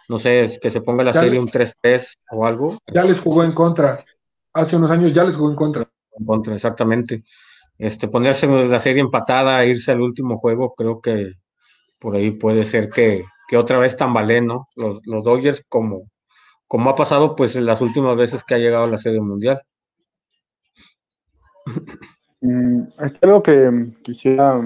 [0.08, 2.76] no sé, que se ponga la serie un 3-3 o algo.
[2.92, 4.04] Ya les jugó en contra.
[4.54, 5.88] Hace unos años ya les jugó en contra.
[6.18, 7.24] En contra, exactamente.
[7.78, 11.34] Este, ponerse la serie empatada, irse al último juego, creo que
[12.00, 14.66] por ahí puede ser que, que otra vez tambaleen, ¿no?
[14.76, 16.10] Los, los Dodgers, como,
[16.68, 19.62] como ha pasado pues en las últimas veces que ha llegado a la serie mundial.
[22.42, 24.62] Mm, aquí algo que quisiera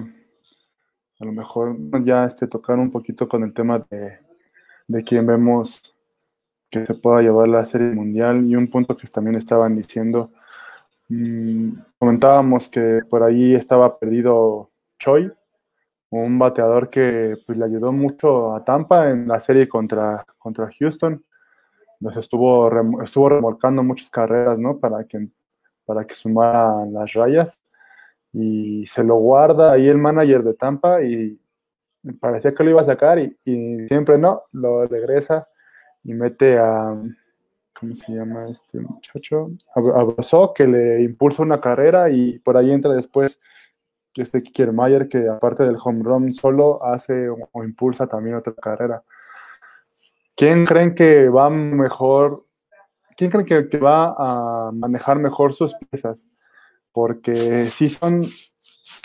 [1.24, 4.20] a lo mejor ya este, tocar un poquito con el tema de,
[4.88, 5.96] de quién vemos
[6.70, 10.32] que se pueda llevar la serie mundial y un punto que también estaban diciendo,
[11.10, 15.32] mm, comentábamos que por ahí estaba perdido Choi,
[16.22, 21.24] un bateador que pues, le ayudó mucho a Tampa en la serie contra, contra Houston.
[22.00, 22.70] Nos estuvo,
[23.02, 24.78] estuvo remolcando muchas carreras, ¿no?
[24.78, 25.28] Para que,
[25.86, 27.60] para que sumara las rayas.
[28.34, 31.40] y se lo guarda ahí el manager de Tampa y
[32.20, 33.36] parecía que lo iba a sacar y,
[33.88, 35.48] siempre no, lo regresa
[36.04, 36.96] y mete a,
[37.80, 39.52] ¿cómo se llama este muchacho?
[39.76, 43.40] A, que le impulsa una carrera y por ahí entra después
[44.22, 49.04] este Kiermaier que aparte del home run solo hace o, impulsa también otra carrera.
[50.36, 52.46] ¿Quién creen que va mejor?
[53.18, 56.28] ¿Quién creen que, va a manejar mejor sus piezas?
[56.92, 58.24] Porque sí son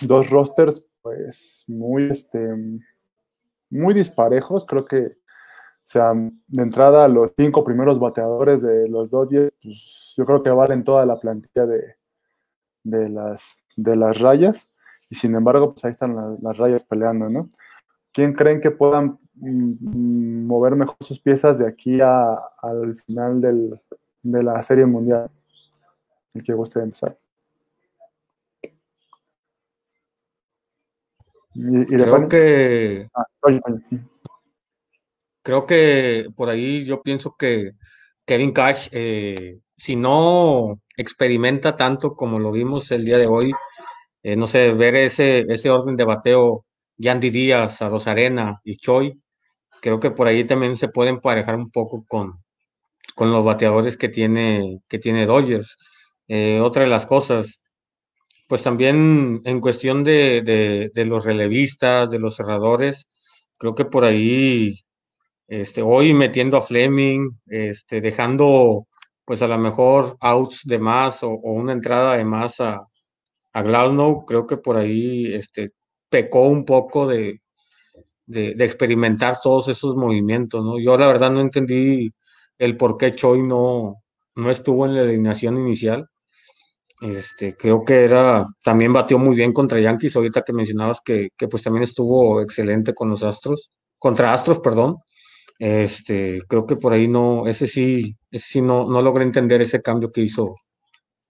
[0.01, 2.39] dos rosters pues muy este
[3.69, 5.19] muy disparejos, creo que
[5.89, 10.51] o sea, de entrada los cinco primeros bateadores de los Dodgers, pues, yo creo que
[10.51, 11.95] valen toda la plantilla de,
[12.83, 14.69] de, las, de las rayas,
[15.09, 17.49] y sin embargo, pues ahí están las rayas peleando, ¿no?
[18.11, 23.79] ¿Quién creen que puedan mm, mover mejor sus piezas de aquí a, al final del,
[24.21, 25.29] de la Serie Mundial?
[26.33, 27.17] El que guste empezar.
[31.53, 33.25] creo que ah,
[35.41, 37.73] creo que por ahí yo pienso que
[38.25, 43.51] Kevin Cash, eh, si no experimenta tanto como lo vimos el día de hoy,
[44.23, 46.65] eh, no sé, ver ese, ese orden de bateo,
[46.97, 49.13] Yandy Díaz, a Rosarena y Choi,
[49.81, 52.43] creo que por ahí también se puede emparejar un poco con,
[53.15, 55.77] con los bateadores que tiene, que tiene Dodgers.
[56.27, 57.63] Eh, otra de las cosas,
[58.47, 63.07] pues también en cuestión de, los relevistas, de los cerradores,
[63.57, 64.75] creo que por ahí,
[65.47, 68.87] este, hoy metiendo a Fleming, este, dejando
[69.25, 72.88] pues a lo mejor outs de más o, una entrada de más a,
[73.59, 75.71] a Glasnow, creo que por ahí este,
[76.09, 77.41] pecó un poco de,
[78.27, 80.79] de, experimentar todos esos movimientos, ¿no?
[80.79, 82.11] Yo la verdad no entendí
[82.57, 83.95] el por qué Choi no,
[84.35, 86.07] no estuvo en la alineación inicial.
[87.01, 91.63] Este, creo que era, también batió muy bien contra Yankees, ahorita que mencionabas que, pues
[91.63, 94.97] también estuvo excelente con los Astros, contra Astros, perdón.
[95.59, 99.81] Este, creo que por ahí no, ese sí, ese sí no, no logré entender ese
[99.81, 100.55] cambio que hizo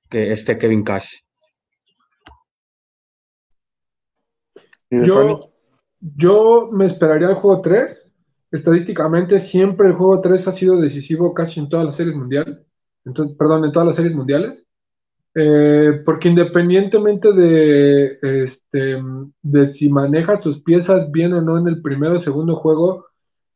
[0.09, 1.19] que este Kevin Cash.
[4.91, 5.51] Yo,
[5.99, 8.11] yo me esperaría el juego 3.
[8.51, 12.57] Estadísticamente, siempre el juego 3 ha sido decisivo casi en todas las series mundiales.
[13.05, 14.65] Entonces, perdón, en todas las series mundiales.
[15.35, 18.97] Eh, porque independientemente de, este,
[19.43, 23.05] de si manejas tus piezas bien o no en el primero o segundo juego,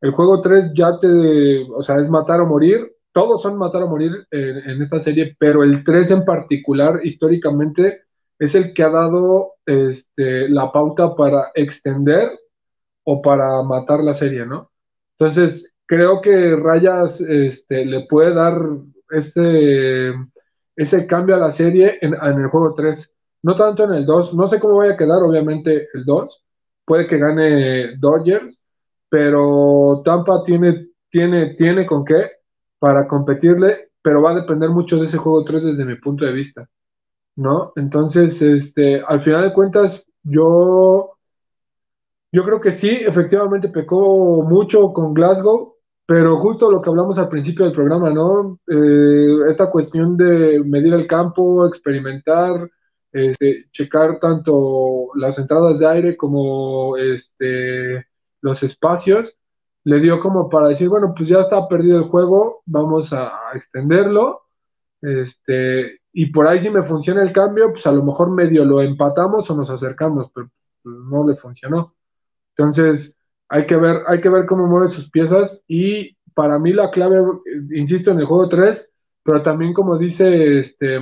[0.00, 2.92] el juego 3 ya te, o sea, es matar o morir.
[3.12, 8.02] Todos son matar o morir en, esta serie, pero el 3 en particular, históricamente,
[8.38, 12.30] es el que ha dado este, la pauta para extender
[13.04, 14.70] o para matar la serie, ¿no?
[15.18, 18.58] Entonces, creo que Rayas este, le puede dar
[19.10, 20.12] ese
[20.76, 23.12] ese cambio a la serie en, el juego 3.
[23.42, 24.34] No tanto en el 2.
[24.34, 26.44] No sé cómo vaya a quedar, obviamente, el 2.
[26.84, 28.62] Puede que gane Dodgers,
[29.08, 32.30] pero Tampa tiene, tiene, tiene con qué
[32.78, 36.32] para competirle, pero va a depender mucho de ese juego 3 desde mi punto de
[36.32, 36.68] vista.
[37.36, 37.72] ¿No?
[37.76, 41.12] Entonces, este, al final de cuentas, yo,
[42.32, 45.74] yo creo que sí, efectivamente pecó mucho con Glasgow,
[46.06, 48.58] pero justo lo que hablamos al principio del programa, ¿no?
[48.68, 52.70] Eh, esta cuestión de medir el campo, experimentar,
[53.12, 58.06] este, checar tanto las entradas de aire como este,
[58.42, 59.36] los espacios,
[59.84, 64.42] le dio como para decir, bueno, pues ya está perdido el juego, vamos a, extenderlo.
[65.00, 68.80] Este, y por ahí si me funciona el cambio, pues a lo mejor medio lo
[68.80, 70.48] empatamos o nos acercamos, pero
[70.84, 71.96] no le funcionó.
[72.56, 76.90] Entonces, hay que ver, hay que ver cómo mueve sus piezas y para mí la
[76.92, 77.20] clave,
[77.72, 78.88] insisto, en el juego 3,
[79.24, 81.00] pero también como dice este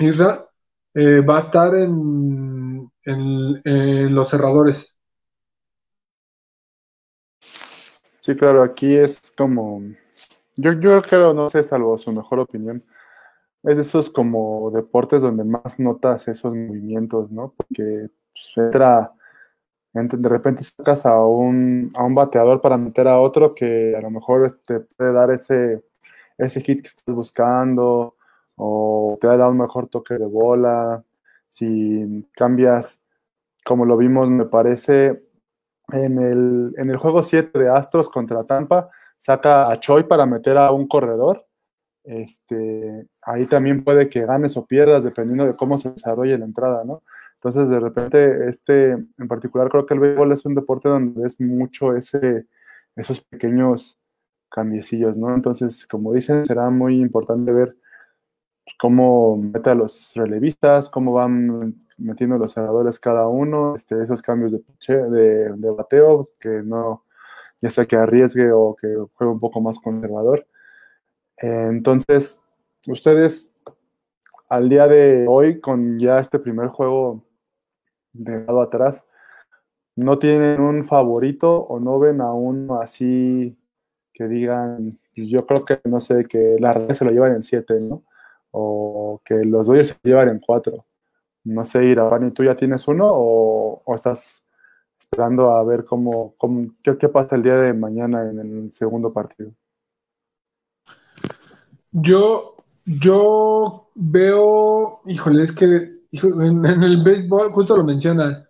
[0.00, 0.48] Isra,
[0.94, 4.96] eh, va a estar en, en, los cerradores.
[8.20, 9.80] Sí, claro, aquí es como,
[10.56, 12.82] yo, yo creo, no sé, salvo su mejor opinión,
[13.64, 17.54] es de esos como deportes donde más notas esos movimientos, ¿no?
[17.56, 19.12] Porque pues, entra
[19.92, 24.10] de repente sacas a un, a un bateador para meter a otro que a lo
[24.10, 25.84] mejor te puede dar ese,
[26.36, 28.16] ese hit que estás buscando
[28.56, 31.04] o te da un mejor toque de bola.
[31.46, 33.00] Si cambias,
[33.64, 35.22] como lo vimos, me parece,
[35.92, 40.58] en el, en el juego 7 de Astros contra Tampa, saca a Choi para meter
[40.58, 41.46] a un corredor.
[42.08, 46.82] Este, ahí también puede que ganes o pierdas dependiendo de cómo se desarrolle la entrada,
[46.82, 47.02] ¿no?
[47.34, 51.38] Entonces, de repente, este, en particular, creo que el béisbol es un deporte donde es
[51.38, 52.46] mucho ese,
[52.96, 53.98] esos pequeños
[54.48, 55.34] cambiecillos, ¿no?
[55.34, 57.76] Entonces, como dicen, será muy importante ver
[58.78, 64.52] cómo mete a los relevistas, cómo van metiendo los cerradores cada uno, este, esos cambios
[64.52, 64.62] de,
[65.10, 67.04] de, de bateo, que no,
[67.60, 70.46] ya sea que arriesgue o que juegue un poco más conservador.
[71.40, 72.40] Entonces,
[72.86, 73.52] ustedes
[74.48, 77.24] al día de hoy, con ya este primer juego
[78.12, 79.06] de lado atrás,
[79.96, 83.56] ¿no tienen un favorito o no ven a uno así
[84.12, 87.42] que digan, pues yo creo que, no sé, que la red se lo llevan en
[87.42, 88.04] 7, ¿no?
[88.50, 90.84] O que los Dodgers se lo llevan en 4.
[91.44, 94.44] No sé, Irabani, ¿tú ya tienes uno o, estás
[94.98, 96.34] esperando a ver cómo,
[96.82, 99.52] qué, qué, pasa el día de mañana en el segundo partido?
[102.02, 105.64] Yo, yo veo, híjole, es que
[106.12, 108.48] en, el béisbol, justo lo mencionas,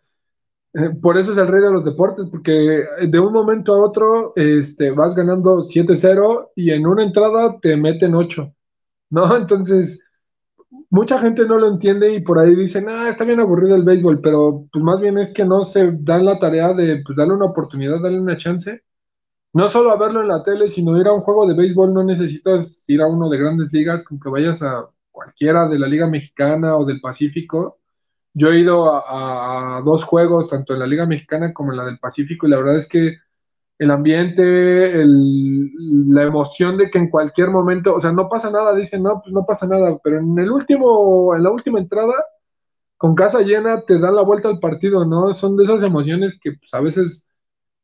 [0.74, 4.32] eh, por eso es el rey de los deportes, porque de un momento a otro
[4.36, 8.52] este, vas ganando 7-0 y en una entrada te meten 8,
[9.10, 9.36] ¿no?
[9.36, 10.00] Entonces,
[10.90, 14.20] mucha gente no lo entiende y por ahí dicen, ah, está bien aburrido el béisbol,
[14.20, 17.46] pero pues más bien es que no se dan la tarea de pues, darle una
[17.46, 18.82] oportunidad, darle una chance.
[19.52, 22.04] No solo a verlo en la tele, sino ir a un juego de béisbol, no
[22.04, 26.06] necesitas ir a uno de grandes ligas, con que vayas a cualquiera de la Liga
[26.06, 27.78] Mexicana o del Pacífico
[28.38, 31.98] yo he ido a, dos juegos, tanto en la Liga Mexicana como en la del
[31.98, 33.16] Pacífico, y la verdad es que
[33.78, 39.02] el ambiente, la emoción de que en cualquier momento, o sea, no pasa nada, dicen,
[39.02, 42.14] no, pues no pasa nada, pero en el último, en la última entrada,
[42.96, 45.32] con casa llena, te dan la vuelta al partido, ¿no?
[45.34, 47.27] Son de esas emociones que pues, a veces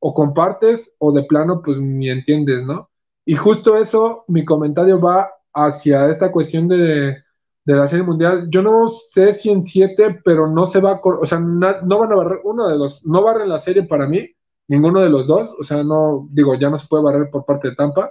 [0.04, 2.90] o compartes o de plano, pues ni entiendes, ¿no?
[3.24, 7.24] Y justo eso, mi comentario va hacia esta cuestión de
[7.64, 8.48] de la Serie Mundial.
[8.50, 12.12] Yo no sé si en siete, pero no se va a, o sea, no van
[12.12, 14.28] a barrer, uno de los, no barren la serie para mí,
[14.68, 17.70] ninguno de los dos, o sea, no, digo, ya no se puede barrer por parte
[17.70, 18.10] de Tampa,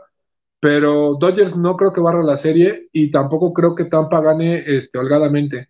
[0.60, 4.98] pero Dodgers no creo que barra la serie y tampoco creo que Tampa gane este,
[4.98, 5.70] holgadamente.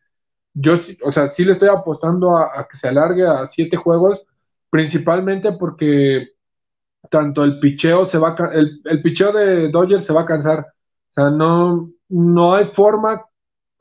[0.53, 4.25] Yo, o sea, sí le estoy apostando a, que se alargue a siete juegos,
[4.73, 6.29] principalmente porque
[7.11, 10.65] tanto el picheo se va el, el picheo de Dodgers se va a cansar.
[11.11, 13.23] O sea, no, no hay forma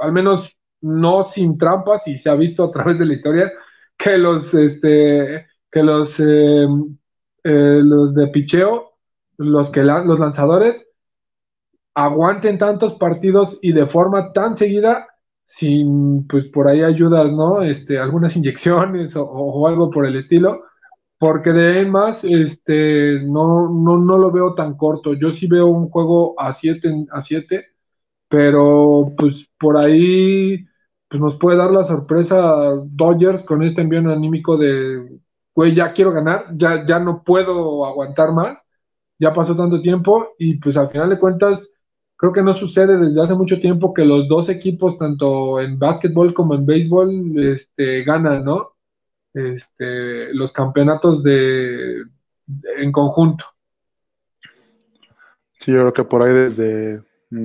[0.02, 3.50] al menos no sin trampas, y se ha visto a través de la historia,
[3.96, 6.66] que los, este, que los, eh,
[7.44, 8.90] eh, los de picheo,
[9.38, 10.86] los, que los lanzadores,
[11.94, 15.06] aguanten tantos partidos y de forma tan seguida
[15.46, 17.62] sin, pues por ahí ayudas, ¿no?
[17.62, 20.64] Este, algunas inyecciones o, algo por el estilo,
[21.22, 25.14] porque de ahí más, este, no, no, no lo veo tan corto.
[25.14, 27.66] Yo sí veo un juego a 7 a 7
[28.28, 30.66] pero pues por ahí
[31.08, 32.36] pues nos puede dar la sorpresa
[32.86, 35.20] Dodgers con este envío anímico de,
[35.54, 38.64] güey, ya quiero ganar, ya, ya no puedo aguantar más,
[39.18, 41.70] ya pasó tanto tiempo y pues al final de cuentas
[42.16, 46.34] creo que no sucede desde hace mucho tiempo que los dos equipos, tanto en básquetbol
[46.34, 48.72] como en béisbol, este, ganan, ¿no?
[49.34, 52.02] Este, los campeonatos de,
[52.76, 53.44] en conjunto.
[55.54, 57.02] Sí, yo creo que por ahí desde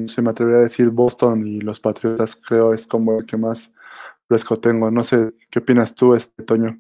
[0.08, 3.72] se me atrevería a decir Boston y los Patriotas, creo es como el que más
[4.28, 4.92] fresco tengo.
[4.92, 6.78] No sé, ¿qué opinas tú, este Toño?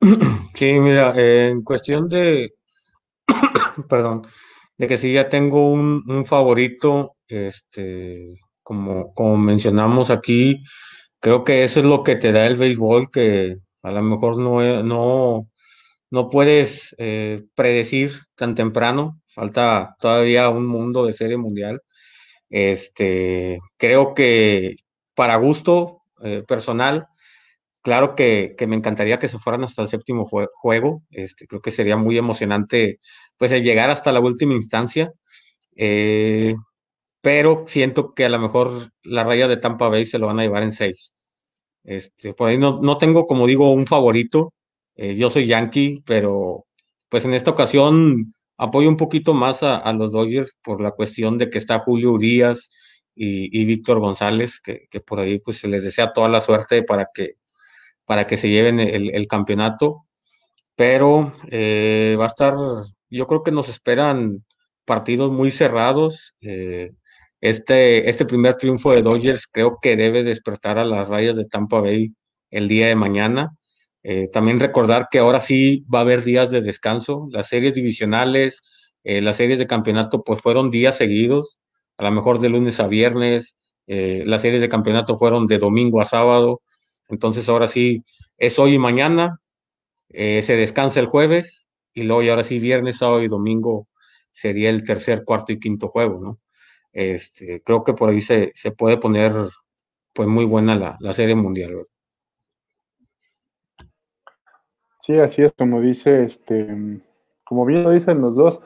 [0.54, 2.52] Sí, mira, en cuestión de,
[3.88, 4.26] perdón,
[4.76, 8.28] de que sí ya tengo un, favorito, este,
[8.62, 10.62] como, como mencionamos aquí,
[11.20, 14.82] creo que eso es lo que te da el béisbol, que a lo mejor no,
[14.82, 15.48] no,
[16.10, 21.82] no puedes eh, predecir tan temprano, falta todavía un mundo de serie mundial.
[22.50, 24.76] Este, creo que
[25.14, 27.06] para gusto eh, personal,
[27.82, 31.02] claro que, me encantaría que se fueran hasta el séptimo juego.
[31.10, 33.00] Este, creo que sería muy emocionante
[33.38, 35.12] pues el llegar hasta la última instancia.
[35.76, 36.54] Eh,
[37.20, 40.42] pero siento que a lo mejor la raya de Tampa Bay se lo van a
[40.42, 41.14] llevar en seis.
[41.84, 44.52] Este, por ahí no, no tengo, como digo, un favorito.
[44.96, 46.66] Eh, yo soy Yankee, pero
[47.08, 51.50] pues en esta ocasión apoyo un poquito más a, los Dodgers por la cuestión de
[51.50, 52.70] que está Julio Urias
[53.14, 57.34] y, Víctor González, que, por ahí pues se les desea toda la suerte para que,
[58.06, 60.06] para que se lleven el, campeonato.
[60.76, 62.54] Pero eh, va a estar,
[63.10, 64.44] yo creo que nos esperan
[64.84, 66.34] partidos muy cerrados.
[66.40, 66.92] Eh,
[67.40, 71.80] este, este primer triunfo de Dodgers creo que debe despertar a las rayas de Tampa
[71.80, 72.12] Bay
[72.50, 73.56] el día de mañana.
[74.02, 77.28] Eh, también recordar que ahora sí va a haber días de descanso.
[77.30, 78.60] Las series divisionales,
[79.04, 81.60] eh, las series de campeonato, pues fueron días seguidos,
[81.98, 83.56] a lo mejor de lunes a viernes.
[83.86, 86.62] Eh, las series de campeonato fueron de domingo a sábado.
[87.08, 88.04] Entonces ahora sí
[88.38, 89.38] es hoy y mañana.
[90.10, 93.88] se descansa el jueves y luego ahora sí viernes, sábado y domingo
[94.32, 96.40] sería el tercer, cuarto y quinto juego, ¿no?
[96.92, 99.32] Este, creo que por ahí se, se puede poner
[100.14, 101.86] pues muy buena la, la serie mundial.
[104.98, 106.68] Sí, así es, como dice, este,
[107.44, 108.62] como bien lo dicen los dos,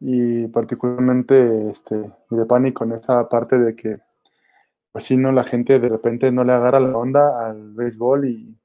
[0.00, 3.98] y particularmente este, de pánico en esa parte de que,
[4.92, 8.56] pues si no, la gente de repente no le agarra la onda al béisbol y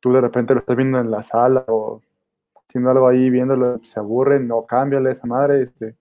[0.00, 2.02] tú de repente lo estás viendo en la sala o
[2.68, 5.96] haciendo algo ahí, viéndolo, se aburren, no cámbiale esa madre, este,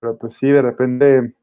[0.00, 1.34] pero pues sí, de repente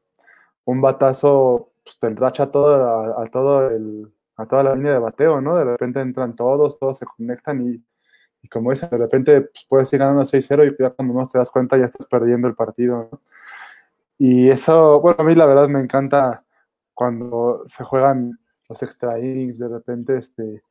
[0.64, 5.40] un batazo pues, te enracha todo a, todo el, a toda la línea de bateo,
[5.40, 5.56] ¿no?
[5.56, 7.84] De repente entran todos, todos se conectan y,
[8.42, 11.38] y como dicen, de repente pues, puedes ir ganando 6-0 y ya cuando no te
[11.38, 13.20] das cuenta ya estás perdiendo el partido, ¿no?
[14.18, 16.44] Y eso, bueno, a mí la verdad me encanta
[16.94, 18.38] cuando se juegan
[18.68, 20.62] los extra innings, de repente, este,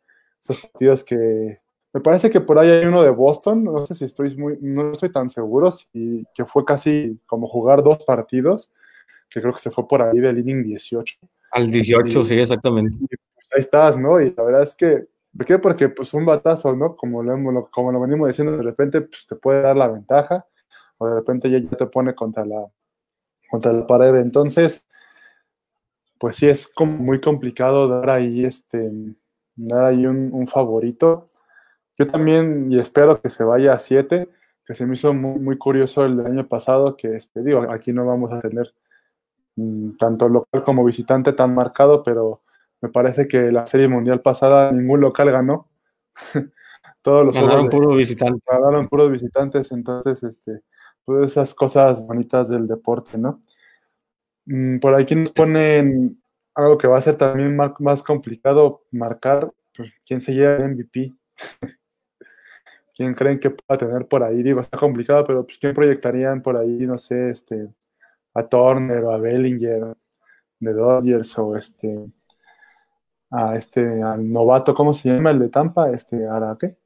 [0.41, 1.59] esos partidos que
[1.93, 4.93] me parece que por ahí hay uno de Boston, no sé si estoy muy, no
[4.93, 8.71] estoy tan seguro, si, que fue casi como jugar dos partidos,
[9.31, 11.17] que creo que se fue por ahí del inning 18.
[11.51, 12.97] Al 18, sí, exactamente.
[12.99, 14.19] pues ahí estás, ¿no?
[14.19, 15.57] Y la verdad es que, ¿por qué?
[15.57, 16.95] Porque pues un batazo, ¿no?
[16.95, 20.45] Como lo, como lo venimos diciendo, de repente pues, te puede dar la ventaja,
[20.97, 22.67] o de repente ya, ya te pone contra la,
[23.49, 24.15] contra la pared.
[24.17, 24.85] Entonces,
[26.19, 28.91] pues sí, es como muy complicado dar ahí, este,
[29.55, 31.25] dar ahí un, un favorito.
[31.97, 34.27] Yo también, y espero que se vaya a 7,
[34.65, 38.05] que se me hizo muy, muy curioso el año pasado, que este, digo, aquí no
[38.05, 38.73] vamos a tener
[39.97, 42.41] tanto local como visitante tan marcado, pero
[42.81, 45.67] me parece que la serie mundial pasada ningún local ganó.
[47.01, 48.43] Todos los ganaron puros visitantes.
[48.45, 50.61] Ganaron puros visitantes, entonces, este,
[51.05, 53.41] pues esas cosas bonitas del deporte, ¿no?
[54.45, 56.21] Mm, por aquí nos ponen
[56.55, 61.13] algo que va a ser también más complicado marcar, pues, quién se lleva el MVP.
[62.93, 64.43] ¿Quién creen que pueda tener por ahí?
[64.43, 66.85] Digo, está complicado, pero pues, ¿quién proyectarían por ahí?
[66.85, 67.69] No sé, este,
[68.33, 69.95] a Turner o a Bellinger
[70.59, 72.11] de Dodgers o este,
[73.31, 75.89] a este, al novato, ¿cómo se llama el de Tampa?
[75.91, 76.77] Este, ¿a qué?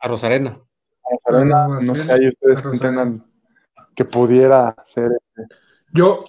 [0.00, 0.50] A Rosarena.
[0.50, 3.24] A Rosarena, ah, no sé, ahí ustedes que tengan
[3.94, 5.10] que pudiera ser.
[5.36, 5.54] Este.
[5.92, 6.24] Yo,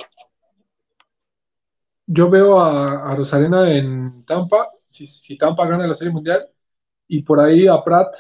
[2.06, 6.48] yo veo a, Rosarena en Tampa, si, si Tampa gana la Serie Mundial,
[7.08, 8.16] y por ahí a Pratt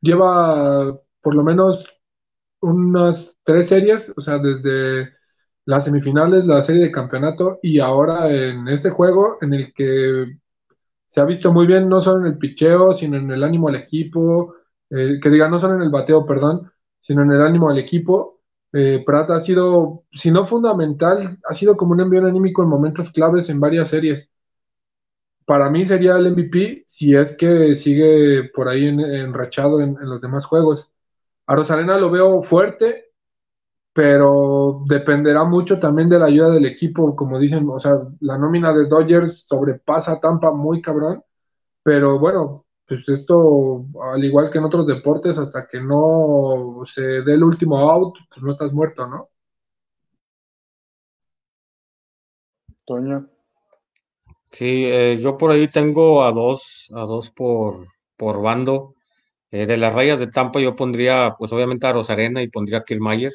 [0.00, 1.86] lleva por lo menos
[2.60, 5.19] unas tres series, o sea, desde
[5.70, 10.36] las semifinales, la serie de campeonato y ahora en este juego en el que
[11.08, 13.76] se ha visto muy bien, no solo en el picheo, sino en el ánimo al
[13.76, 14.54] equipo,
[14.90, 18.40] eh, que diga, no solo en el bateo, perdón, sino en el ánimo al equipo.
[18.72, 23.12] Eh, Prata ha sido, si no fundamental, ha sido como un envío anímico en momentos
[23.12, 24.30] claves en varias series
[25.50, 30.46] para mí sería el MVP si es que sigue por ahí enrachado en, los demás
[30.46, 30.92] juegos.
[31.48, 33.09] A Rosalena lo veo fuerte,
[33.92, 38.72] pero dependerá mucho también de la ayuda del equipo, como dicen, o sea, la nómina
[38.72, 41.22] de Dodgers sobrepasa a Tampa muy cabrón,
[41.82, 47.34] pero bueno, pues esto, al igual que en otros deportes, hasta que no se dé
[47.34, 49.28] el último out, pues no estás muerto, ¿no?
[52.86, 53.28] Toño.
[54.52, 57.86] Sí, eh, yo por ahí tengo a dos, a dos por,
[58.16, 58.94] por bando.
[59.52, 62.84] Eh, de las rayas de Tampa yo pondría, pues obviamente a Rosarena y pondría a
[62.84, 63.32] Kiermaier.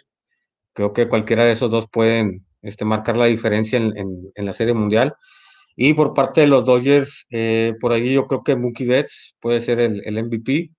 [0.75, 3.93] Creo que cualquiera de esos dos pueden este, marcar la diferencia en,
[4.35, 5.15] en, la Serie Mundial.
[5.75, 9.61] Y por parte de los Dodgers, eh, por ahí yo creo que Mookie Betts puede
[9.61, 10.71] ser el, el MVP.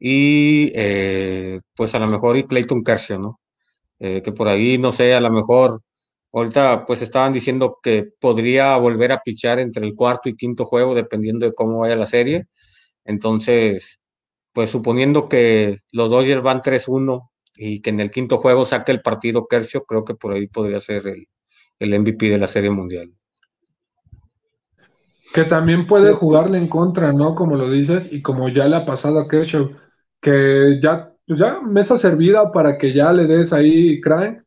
[0.00, 0.72] Y
[1.76, 3.40] pues a lo mejor y Clayton Kershaw, ¿no?
[4.00, 5.80] que por ahí, no sé, a lo mejor
[6.32, 10.94] Ahorita pues estaban diciendo que podría volver a pichar entre el cuarto y quinto juego
[10.94, 12.46] dependiendo de cómo vaya la serie.
[13.04, 14.00] Entonces,
[14.52, 17.31] pues suponiendo que los Dodgers van 3-1
[17.64, 20.80] y que en el quinto juego saque el partido Kershaw, creo que por ahí podría
[20.80, 21.28] ser el,
[21.78, 23.12] el MVP de la serie mundial.
[25.32, 27.36] Que también puede jugarle en contra, ¿no?
[27.36, 29.70] Como lo dices, y como ya le ha pasado a Kershaw,
[30.20, 34.42] que ya, pues ya mesa servida para que ya le des ahí crank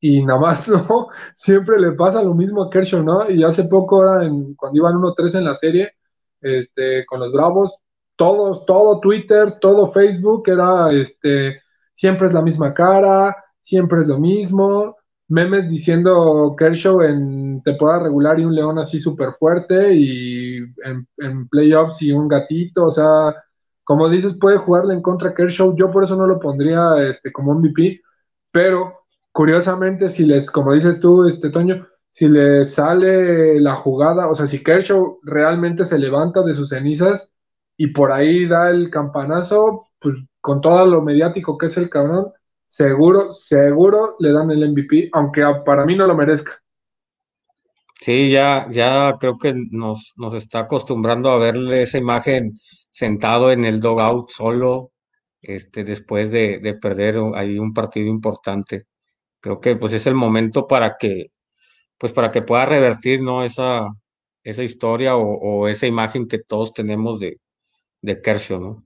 [0.00, 1.08] y nada más, ¿no?
[1.34, 3.28] Siempre le pasa lo mismo a Kershaw, ¿no?
[3.28, 5.94] Y hace poco, era en, cuando iban 1-3 en la serie,
[6.40, 7.74] este, con los Bravos,
[8.14, 11.61] todos, todo Twitter, todo Facebook era, este,
[12.02, 14.96] siempre es la misma cara, siempre es lo mismo,
[15.28, 22.02] memes diciendo Kershaw en temporada regular y un león así súper fuerte y en, playoffs
[22.02, 23.36] y un gatito, o sea,
[23.84, 27.54] como dices, puede jugarle en contra Kershaw, yo por eso no lo pondría este, como
[27.54, 28.00] MVP,
[28.50, 34.34] pero curiosamente, si les, como dices tú, este Toño, si le sale la jugada, o
[34.34, 37.32] sea, si Kershaw realmente se levanta de sus cenizas
[37.76, 42.32] y por ahí da el campanazo, pues con todo lo mediático que es el cabrón,
[42.68, 46.52] seguro, seguro le dan el MVP, aunque para mí no lo merezca.
[48.00, 52.52] Sí, ya, ya creo que nos, nos está acostumbrando a verle esa imagen
[52.90, 54.90] sentado en el dogout solo,
[55.40, 58.86] este, después de, de perder ahí un partido importante.
[59.40, 61.28] Creo que pues es el momento para que,
[61.98, 63.44] pues para que pueda revertir, ¿no?
[63.44, 63.86] Esa,
[64.44, 67.36] esa historia o, esa imagen que todos tenemos de,
[68.02, 68.20] de
[68.60, 68.84] ¿no?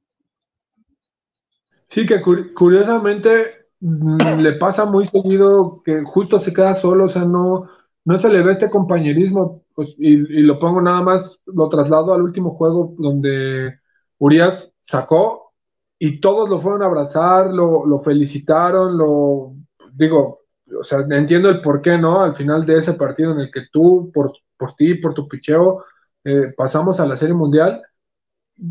[1.87, 2.21] Sí, que
[2.55, 7.65] curiosamente mm, le pasa muy seguido que justo se queda solo, o sea, no,
[8.05, 12.15] no se le ve este compañerismo, pues, y, y, lo pongo nada más, lo traslado
[12.15, 13.79] al último juego donde
[14.19, 15.53] Urias sacó
[15.99, 19.55] y todos lo fueron a abrazar, lo, lo felicitaron, lo
[19.95, 20.41] digo,
[20.79, 22.23] o sea, entiendo el por qué, ¿no?
[22.23, 25.85] Al final de ese partido en el que tú, por, por ti, por tu picheo,
[26.25, 27.83] eh, pasamos a la Serie Mundial,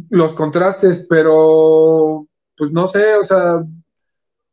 [0.09, 2.27] los contrastes, pero
[2.57, 3.63] pues no sé, o sea,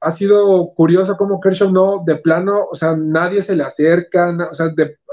[0.00, 4.55] ha sido curioso cómo Kershaw no, de plano, o sea, nadie se le acerca, o
[4.55, 4.66] sea,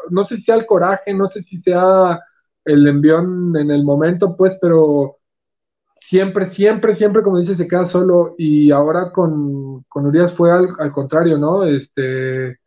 [0.09, 2.19] no sé si sea el coraje, no sé si sea
[2.65, 5.17] el envión en el momento, pues, pero
[6.01, 10.69] siempre, siempre, siempre, como dice, se queda solo y ahora con, con Urias fue al,
[10.79, 11.63] al, contrario, ¿no?
[11.65, 12.59] Este,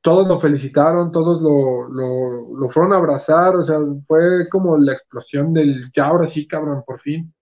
[0.00, 4.92] todos lo felicitaron, todos lo, lo, lo fueron a abrazar, o sea, fue como la
[4.94, 7.32] explosión del, ya ahora sí, cabrón, por fin.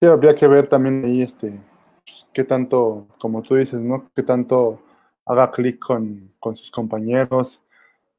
[0.00, 1.58] Sí, habría que ver también ahí este
[2.06, 4.10] pues, qué tanto, como tú dices, ¿no?
[4.14, 4.82] Qué tanto
[5.26, 7.62] haga clic con, con, sus compañeros,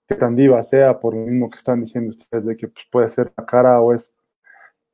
[0.08, 3.10] qué tan diva sea, por lo mismo que están diciendo ustedes, de que pues, puede
[3.10, 4.14] ser la cara o es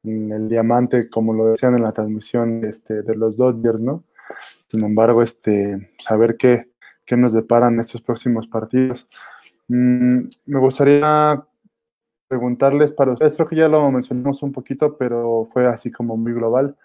[0.04, 4.04] el diamante, como lo decían en la transmisión este, de los Dodgers, ¿no?
[4.70, 6.70] Sin embargo, este, saber qué,
[7.06, 9.08] qué nos deparan estos próximos partidos.
[9.70, 11.44] Mm, me gustaría
[12.34, 16.34] preguntarles para ustedes, creo que ya lo mencionamos un poquito, pero fue así como muy
[16.34, 16.76] global.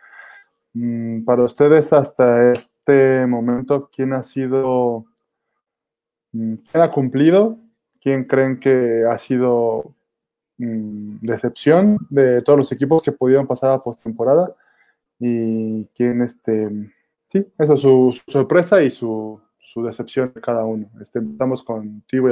[0.74, 5.06] Mm, para ustedes hasta este momento, ¿quién ha sido,
[6.32, 7.58] mm, quién ha cumplido?
[7.98, 9.94] ¿Quién creen que ha sido
[10.58, 14.54] mm, decepción de todos los equipos que pudieron pasar a postemporada?
[15.18, 16.68] Y quién, este,
[17.26, 20.90] sí, eso, su, su sorpresa y su, su, decepción de cada uno.
[21.00, 22.28] Este, empezamos con Tibo.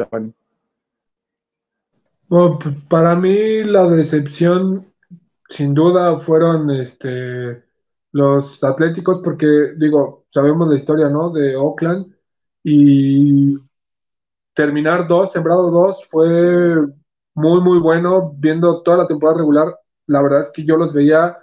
[2.28, 2.58] Bueno,
[2.90, 4.92] para mí la decepción
[5.48, 7.64] sin duda fueron este
[8.12, 9.46] los Atléticos porque
[9.76, 11.30] digo, sabemos la historia, ¿no?
[11.30, 12.14] de Oakland
[12.64, 13.56] y
[14.54, 16.76] terminar dos, sembrado dos fue
[17.34, 19.76] muy muy bueno viendo toda la temporada regular.
[20.06, 21.38] La verdad es que yo los veía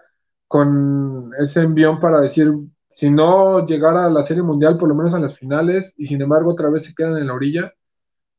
[0.47, 2.51] con ese envión para decir
[2.95, 6.21] si no llegara a la Serie Mundial, por lo menos a las finales, y sin
[6.21, 7.73] embargo otra vez se quedan en la orilla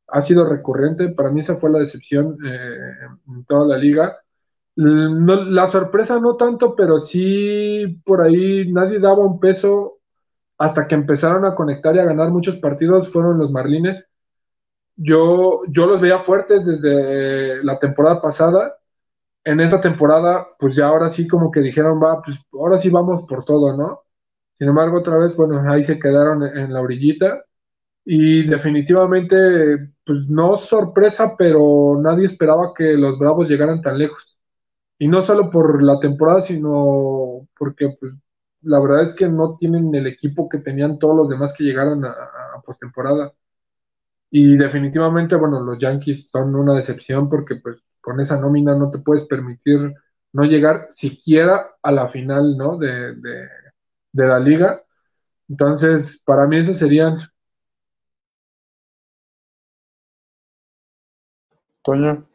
[0.07, 1.09] ha sido recurrente.
[1.09, 2.77] Para mí esa fue la decepción eh,
[3.27, 4.17] en toda la liga.
[4.77, 9.99] No, la sorpresa no tanto, pero sí por ahí nadie daba un peso
[10.57, 14.05] hasta que empezaron a conectar y a ganar muchos partidos, fueron los Marlines.
[14.97, 18.77] Yo, yo los veía fuertes desde la temporada pasada.
[19.45, 23.25] En esta temporada, pues ya ahora sí como que dijeron, va, pues ahora sí vamos
[23.27, 24.01] por todo, ¿no?
[24.55, 27.43] Sin embargo, otra vez, bueno, ahí se quedaron en la orillita
[28.05, 29.35] y definitivamente,
[30.05, 34.37] pues no sorpresa, pero nadie esperaba que los Bravos llegaran tan lejos.
[34.99, 38.13] Y no solo por la temporada, sino porque pues,
[38.61, 42.05] la verdad es que no tienen el equipo que tenían todos los demás que llegaron
[42.05, 43.33] a, a postemporada.
[44.31, 48.99] Y definitivamente, bueno, los Yankees son una decepción porque pues con esa nómina no te
[48.99, 49.93] puedes permitir
[50.33, 52.77] no llegar siquiera a la final, ¿no?
[52.77, 53.47] De, de,
[54.13, 54.83] de la liga.
[55.49, 57.17] Entonces, para mí esos serían
[61.85, 62.27] Toño.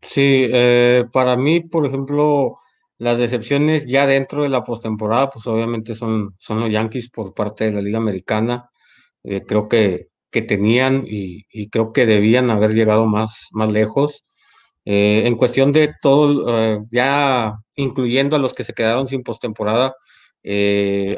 [0.00, 2.56] Sí, eh, para mí, por ejemplo,
[2.98, 7.64] las decepciones ya dentro de la postemporada, pues obviamente son, son los Yankees por parte
[7.64, 8.70] de la Liga Americana.
[9.24, 14.24] Eh, creo que, que tenían y, creo que debían haber llegado más, más lejos.
[14.84, 19.94] Eh, en cuestión de todo, ya incluyendo a los que se quedaron sin postemporada,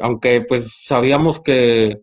[0.01, 2.01] aunque pues sabíamos que,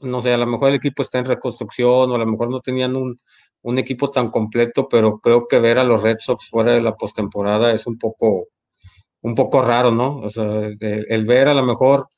[0.00, 2.60] no sé, a lo mejor el equipo está en reconstrucción o a lo mejor no
[2.60, 3.16] tenían un
[3.64, 6.96] un equipo tan completo, pero creo que ver a los Red Sox fuera de la
[6.96, 8.48] postemporada es un poco,
[9.22, 10.18] un poco raro, ¿no?
[10.18, 10.44] O sea,
[10.80, 12.08] el, ver a lo mejor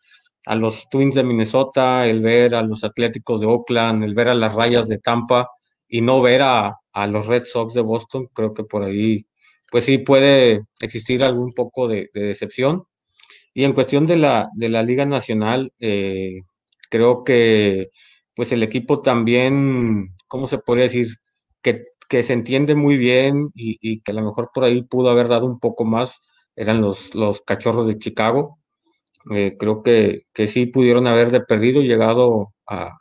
[0.46, 4.34] a los Twins de Minnesota, el ver a los Atléticos de Oakland, el ver a
[4.34, 5.48] las Rayas de Tampa
[5.88, 9.26] y no ver a, a los Red Sox de Boston, creo que por ahí,
[9.70, 12.84] pues sí puede existir algún poco de, decepción.
[13.54, 16.42] Y en cuestión de la, de la Liga Nacional, eh,
[16.90, 17.88] creo que
[18.34, 21.08] pues el equipo también, ¿cómo se podría decir?
[22.08, 25.46] Que, se entiende muy bien y, que a lo mejor por ahí pudo haber dado
[25.46, 26.20] un poco más,
[26.54, 28.58] eran los, los cachorros de Chicago.
[29.34, 32.96] Eh, creo que, que, sí pudieron haber de perdido, llegado a,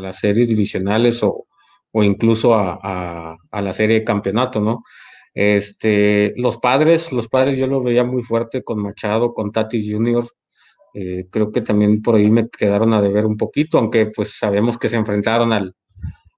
[0.00, 1.46] las series divisionales o,
[1.94, 4.82] incluso a, la serie de campeonato, ¿no?
[5.34, 10.26] Este, los padres, los padres yo los veía muy fuerte con Machado, con Tati Jr.,
[10.94, 14.76] eh, creo que también por ahí me quedaron a deber un poquito, aunque pues sabemos
[14.76, 15.74] que se enfrentaron al,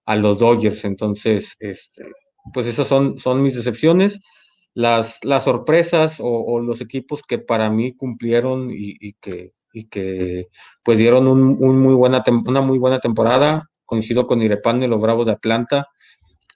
[0.06, 2.04] a los Dodgers, entonces, este,
[2.52, 4.20] pues esas son, son mis decepciones.
[4.74, 10.48] Las, las sorpresas o, los equipos que para mí cumplieron y, que, y que
[10.82, 15.26] pues dieron un, muy buena una muy buena temporada, coincido con Irepán y los Bravos
[15.26, 15.86] de Atlanta,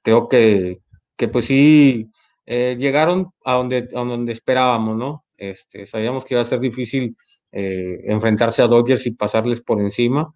[0.03, 0.81] creo que,
[1.17, 2.11] que pues sí
[2.47, 5.25] eh, llegaron a donde, a donde esperábamos, ¿no?
[5.37, 7.17] Este, sabíamos que iba a ser difícil
[7.53, 10.35] eh, enfrentarse a Dodgers y pasarles por encima.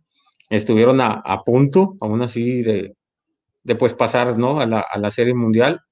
[0.50, 2.94] Estuvieron a, punto, aún así, de,
[3.64, 4.60] de pues pasar ¿no?
[4.60, 5.82] a, la, a la Serie Mundial.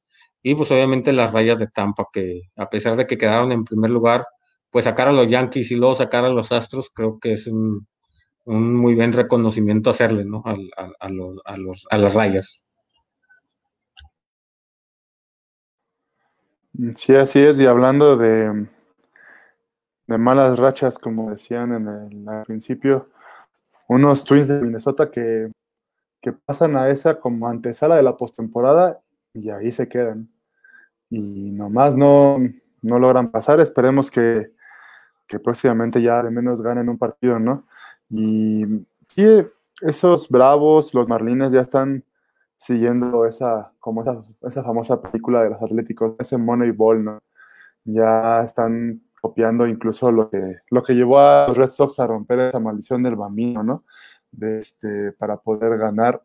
[0.42, 3.90] Y pues obviamente las rayas de Tampa, que a pesar de que quedaron en primer
[3.90, 4.24] lugar,
[4.70, 7.86] pues sacar a los Yankees y luego sacar a los Astros, creo que es un,
[8.44, 10.42] un muy buen reconocimiento hacerle ¿no?
[10.46, 10.56] a,
[11.00, 12.64] a, los, a, los, a las rayas.
[16.94, 17.58] Sí, así es.
[17.60, 18.66] Y hablando de,
[20.06, 23.08] de malas rachas, como decían en el principio,
[23.88, 25.50] unos Twins de Minnesota que,
[26.46, 29.00] pasan a esa como antesala de la postemporada
[29.32, 30.28] y ahí se quedan.
[31.08, 32.38] Y nomás no,
[32.82, 33.60] no logran pasar.
[33.60, 34.52] Esperemos que,
[35.42, 37.66] próximamente ya de menos ganen un partido, ¿no?
[38.10, 38.64] Y
[39.08, 39.24] sí,
[39.80, 42.04] esos bravos, los Marlines ya están
[42.58, 47.18] siguiendo esa, como esa, esa famosa película de los Atléticos, ese Moneyball, ¿no?
[47.84, 52.40] Ya están copiando incluso lo que, lo que llevó a los Red Sox a romper
[52.40, 53.84] esa maldición del bambino, ¿no?
[54.32, 56.22] De este, para poder ganar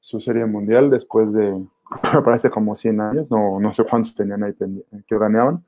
[0.00, 1.52] su serie mundial después de,
[2.14, 4.54] me parece como 100 años, no, no sé cuántos tenían ahí
[5.06, 5.64] que ganeaban,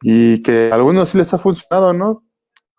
[0.00, 2.24] y que a algunos sí les ha funcionado, ¿no?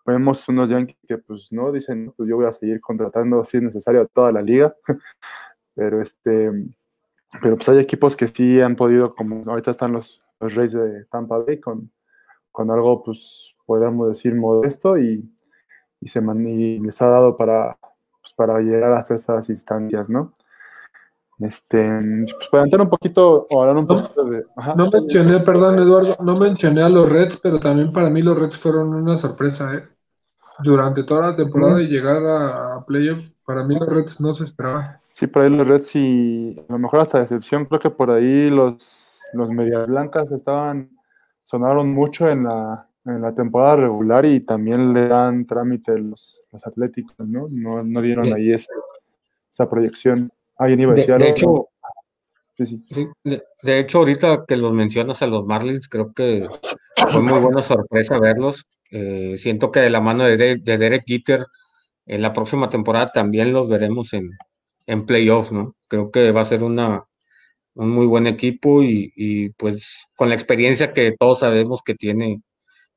[0.06, 3.62] Vemos unos Yankees que pues no dicen, pues yo voy a seguir contratando si es
[3.62, 4.74] necesario a toda la liga,
[5.74, 6.50] pero este,
[7.40, 11.04] pero pues hay equipos que sí han podido, como ahorita están los, los Reyes de
[11.06, 11.90] Tampa Bay con
[12.54, 15.28] con algo, pues, podríamos decir, modesto y,
[16.00, 17.76] y se y les ha dado para,
[18.24, 20.32] pues, para llegar hasta esas instancias, ¿no?
[21.40, 24.44] Este, pues para entrar un poquito, o hablar un poquito de...
[24.76, 28.58] no mencioné, perdón Eduardo, no mencioné a los Reds, pero también para mí los Reds
[28.58, 29.84] fueron una sorpresa, ¿eh?
[30.60, 35.00] Durante toda la temporada y llegar a, playoff, para mí los Reds no se esperaba.
[35.10, 38.48] Sí, por ahí los Reds y a lo mejor hasta decepción, creo que por ahí
[38.48, 40.88] los, los Medias Blancas estaban
[41.42, 46.66] sonaron mucho en la, en la temporada regular y también le dan trámite los, los
[46.66, 47.48] Atléticos, ¿no?
[47.50, 48.72] No, no dieron ahí esa,
[49.50, 50.30] esa proyección.
[50.56, 51.68] Ahí de, de hecho,
[52.56, 53.08] sí, sí.
[53.24, 56.46] De, hecho, ahorita que los mencionas a los Marlins, creo que
[57.08, 58.64] fue muy buena sorpresa verlos.
[58.90, 61.44] Eh, siento que de la mano de, de, Derek Jeter,
[62.06, 64.30] en la próxima temporada también los veremos en,
[64.86, 65.74] en playoff, ¿no?
[65.88, 67.04] Creo que va a ser una,
[67.74, 72.42] un muy buen equipo y, pues con la experiencia que todos sabemos que tiene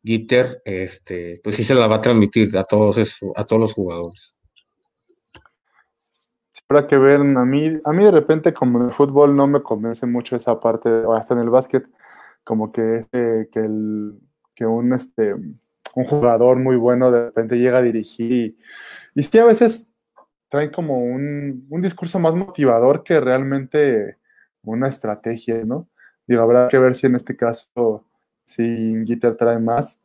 [0.08, 2.98] Gitter, este, pues sí se la va a transmitir a todos
[3.36, 4.34] a todos los jugadores.
[6.70, 9.62] Habrá que ver, a mí, a mí de repente como en el fútbol no me
[9.62, 11.86] convence mucho esa parte, o hasta en el básquet,
[12.44, 18.58] como que, este, que, un, este, un jugador muy bueno de repente llega a dirigir
[19.16, 19.88] y, sí a veces
[20.50, 24.18] trae como un, un discurso más motivador que realmente
[24.64, 25.90] una estrategia, ¿no?
[26.26, 28.06] Digo, habrá que ver si en este caso,
[28.48, 30.02] si Gitter trae más,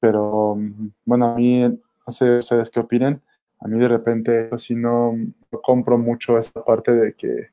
[0.00, 0.56] pero
[1.04, 3.20] bueno, a mí, no sé ustedes qué opinan,
[3.60, 5.14] a mí de repente, si no,
[5.62, 7.48] compro mucho esa parte de que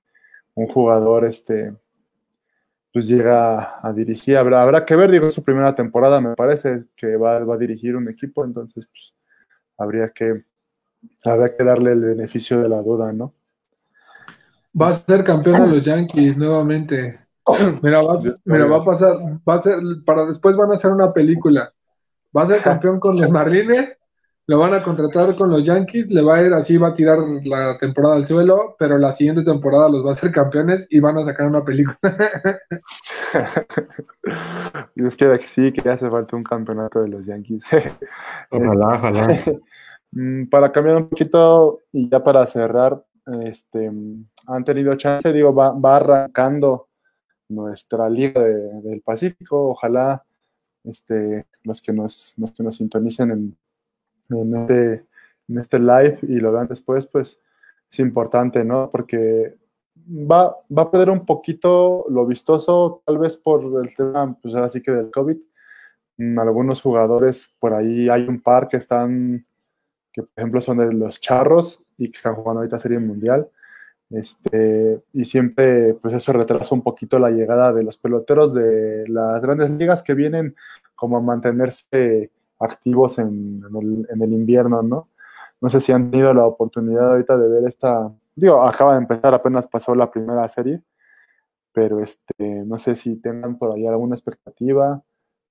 [0.56, 1.74] un jugador, este,
[2.94, 7.18] pues llega a dirigir, habrá, habrá que ver, digo, su primera temporada me parece que
[7.18, 9.14] va, a dirigir un equipo, entonces pues,
[9.78, 10.46] habría que,
[11.26, 13.34] habría que darle el beneficio de la duda, ¿no?
[14.80, 17.29] Va a ser campeón de los Yankees nuevamente.
[17.82, 21.14] Mira, va, mira, va a pasar, va a ser, para después van a hacer una
[21.14, 21.72] película.
[22.36, 23.97] Va a ser campeón con los Marlines,
[24.45, 27.20] lo van a contratar con los Yankees, le va a ir así, va a tirar
[27.43, 31.18] la temporada al suelo, pero la siguiente temporada los va a ser campeones y van
[31.18, 31.97] a sacar una película.
[34.95, 37.64] y es que sí, que hace falta un campeonato de los Yankees.
[38.52, 39.28] ojalá, ojalá.
[40.12, 43.00] Mm, para cambiar un poquito y ya para cerrar,
[43.43, 43.91] este,
[44.47, 46.89] han tenido chance, digo, va, arrancando
[47.50, 49.70] nuestra Liga del Pacífico.
[49.70, 50.24] Ojalá
[50.84, 53.58] este, los, que nos, nos sintonicen en,
[54.30, 55.06] en, este,
[55.47, 57.39] en este live y lo vean después, pues
[57.91, 58.89] es importante, ¿no?
[58.89, 59.58] Porque
[60.08, 64.70] va, va a perder un poquito lo vistoso, tal vez por el tema, pues ahora
[64.70, 65.38] sí que del COVID.
[66.18, 69.45] Mm, algunos jugadores, por ahí hay un par que están,
[70.14, 73.47] que por ejemplo son de los charros, y que están jugando ahorita Serie Mundial.
[74.10, 79.41] Este, y siempre, pues eso retrasa un poquito la llegada de los peloteros de las
[79.41, 80.55] grandes ligas que vienen
[80.95, 83.64] como a mantenerse activos en,
[84.10, 85.10] el, invierno, ¿no?
[85.62, 89.34] No sé si han tenido la oportunidad ahorita de ver esta, digo, acaba de empezar,
[89.34, 90.82] apenas pasó la primera serie,
[91.72, 95.01] pero este, no sé si tengan por ahí alguna expectativa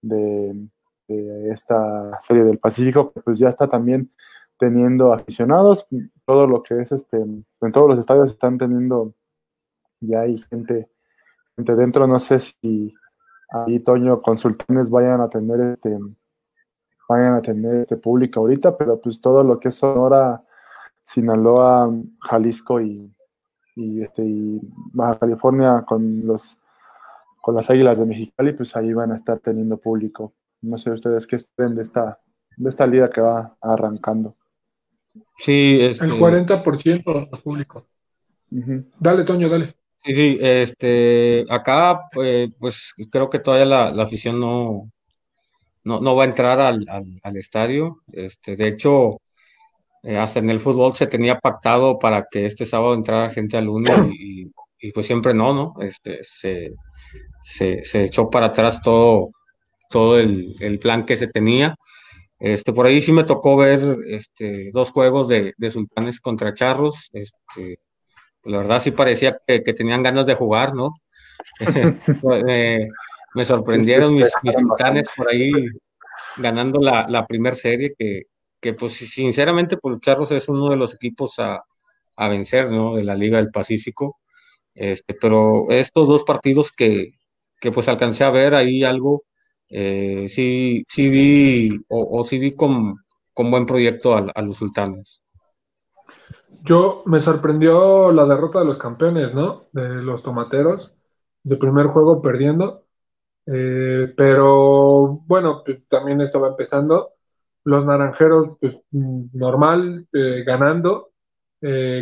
[0.02, 0.66] de,
[1.06, 4.10] de esta serie del Pacífico, que pues ya está también
[4.58, 5.86] teniendo aficionados,
[6.26, 9.14] todo lo que es este, en todos los estadios están teniendo,
[10.00, 10.88] ya hay gente,
[11.56, 12.94] gente dentro, no sé si
[13.50, 15.98] ahí Toño Consultanes vayan a tener este,
[17.08, 20.44] vayan a tener este público ahorita, pero pues todo lo que es Sonora,
[21.04, 21.90] Sinaloa,
[22.20, 23.10] Jalisco y,
[23.76, 24.60] y, este, y
[24.92, 26.58] Baja California con los
[27.40, 30.34] con las Águilas de Mexicali, pues ahí van a estar teniendo público.
[30.60, 32.20] No sé ustedes qué esperen de esta,
[32.56, 34.36] de esta liga que va arrancando.
[35.38, 36.04] Sí, este...
[36.04, 37.86] El 40% del público.
[38.98, 39.74] Dale, Toño, dale.
[40.04, 44.90] Sí, sí, este, acá, pues, pues creo que todavía la, afición no,
[45.84, 48.02] no, va a entrar al, estadio.
[48.12, 49.20] Este, de hecho,
[50.02, 53.66] eh, hasta en el fútbol se tenía pactado para que este sábado entrara gente al
[53.66, 54.50] lunes y,
[54.92, 55.74] pues siempre no, ¿no?
[55.80, 56.72] Este, se,
[57.42, 59.30] se, echó para atrás todo,
[59.90, 61.74] todo el, el plan que se tenía.
[62.38, 67.10] Este, por ahí sí me tocó ver este, dos juegos de, Sultanes contra Charros.
[67.12, 67.80] Este,
[68.40, 70.92] pues la verdad sí parecía que, tenían ganas de jugar, ¿no?
[73.34, 75.50] me sorprendieron mis, Sultanes por ahí
[76.36, 78.22] ganando la, la primera serie, que,
[78.60, 81.62] que, pues sinceramente por Charros es uno de los equipos a,
[82.16, 82.96] a vencer, ¿no?
[82.96, 84.18] De la Liga del Pacífico.
[84.74, 87.12] Este, pero estos dos partidos que,
[87.60, 89.24] que pues alcancé a ver ahí algo
[89.70, 92.96] eh, sí, sí vi o, sí vi con,
[93.34, 95.22] buen proyecto a, los sultanes.
[96.64, 99.66] Yo me sorprendió la derrota de los campeones, ¿no?
[99.72, 100.94] De los tomateros,
[101.44, 102.84] de primer juego perdiendo.
[103.46, 107.10] Eh, pero bueno, pues, también estaba empezando.
[107.64, 111.10] Los naranjeros, pues normal, eh, ganando.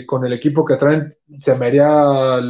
[0.07, 2.41] con el equipo que traen, se me haría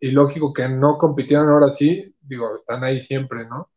[0.00, 2.14] ilógico que no compitieran ahora sí.
[2.20, 3.70] Digo, están ahí siempre, ¿no?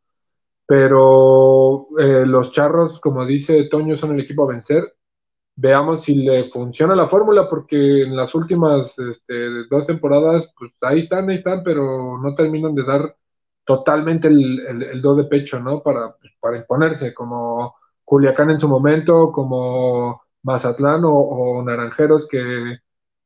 [0.70, 4.96] Pero eh, los charros, como dice Toño, son el equipo a vencer.
[5.56, 9.34] Veamos si le funciona la fórmula, porque en las últimas este,
[9.68, 13.16] dos temporadas, pues ahí están, ahí están, pero no terminan de dar
[13.66, 15.82] totalmente el, el, do de pecho, ¿no?
[15.82, 22.78] Para, pues, para imponerse, como Culiacán en su momento, como Mazatlán o, o, Naranjeros que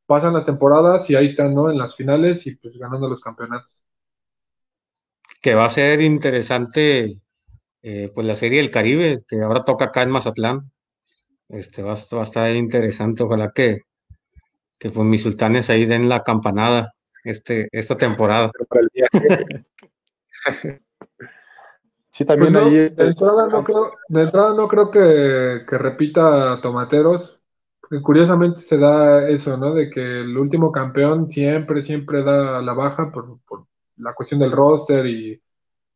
[0.06, 1.70] pasan las temporadas y ahí están, ¿no?
[1.70, 3.84] En las finales y pues ganando los campeonatos.
[5.42, 7.20] Que va a ser interesante
[7.86, 10.72] eh, pues la Serie del Caribe, que ahora toca acá en Mazatlán.
[11.50, 13.82] Este, va, a estar interesante, ojalá que,
[14.78, 18.50] que pues mis sultanes ahí den la campanada este, esta temporada.
[22.08, 26.62] sí, también pues ahí de, entrada no creo, de entrada no creo que, que repita
[26.62, 27.38] Tomateros,
[27.82, 29.74] porque curiosamente se da eso, ¿no?
[29.74, 33.66] De que el último campeón siempre, siempre da la baja por, por
[33.98, 35.38] la cuestión del roster y,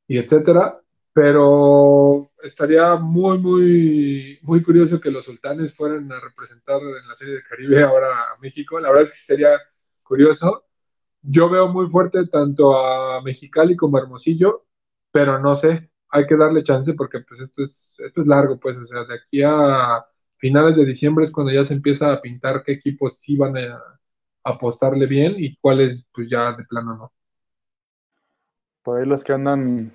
[0.06, 0.82] y etcétera
[1.18, 7.34] pero estaría muy, muy, muy curioso que los sultanes fueran a representar en la Serie
[7.34, 8.78] de Caribe ahora a México.
[8.78, 9.58] La verdad es que sería
[10.04, 10.66] curioso.
[11.22, 14.66] Yo veo muy fuerte tanto a Mexicali como a Hermosillo,
[15.10, 18.76] pero no sé, hay que darle chance porque pues esto es, esto es largo, pues,
[18.76, 20.06] o sea, de aquí a
[20.36, 23.82] finales de diciembre es cuando ya se empieza a pintar qué equipos sí van a
[24.44, 27.12] apostarle bien y cuáles pues ya de plano no
[28.82, 29.92] por ahí los que andan,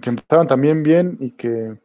[0.00, 1.78] que empezaron también bien y que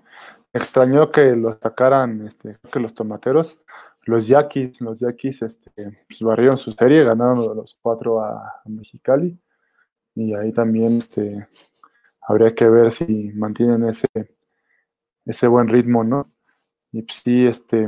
[0.54, 3.58] extrañó que los sacaran, este, que los tomateros,
[4.06, 9.38] los yaquis, los yaquis, este, pues barrieron su serie, ganaron los cuatro a, Mexicali,
[10.16, 11.48] y ahí también, este,
[12.22, 14.08] habría que ver si mantienen ese,
[15.26, 16.32] ese buen ritmo, ¿no?
[16.92, 17.88] Y pues sí, este,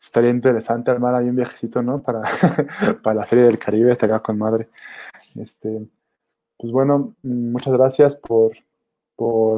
[0.00, 2.02] estaría interesante armar ahí un viajecito, ¿no?
[2.02, 2.22] Para,
[3.02, 4.70] para la serie del Caribe, estaría con madre.
[5.34, 5.88] Este,
[6.58, 8.52] pues bueno, muchas gracias por,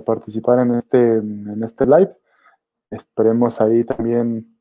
[0.05, 2.15] participar en este, en este live.
[2.91, 4.59] Esperemos ahí también,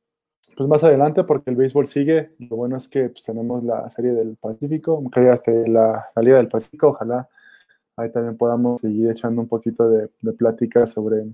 [0.56, 2.32] pues más adelante, porque el béisbol sigue.
[2.40, 6.38] Lo bueno es que pues, tenemos la serie del Pacífico, que hasta la, la, Liga
[6.38, 6.90] del Pacífico.
[6.90, 7.28] Ojalá
[7.96, 11.26] ahí también podamos seguir echando un poquito de, plática sobre,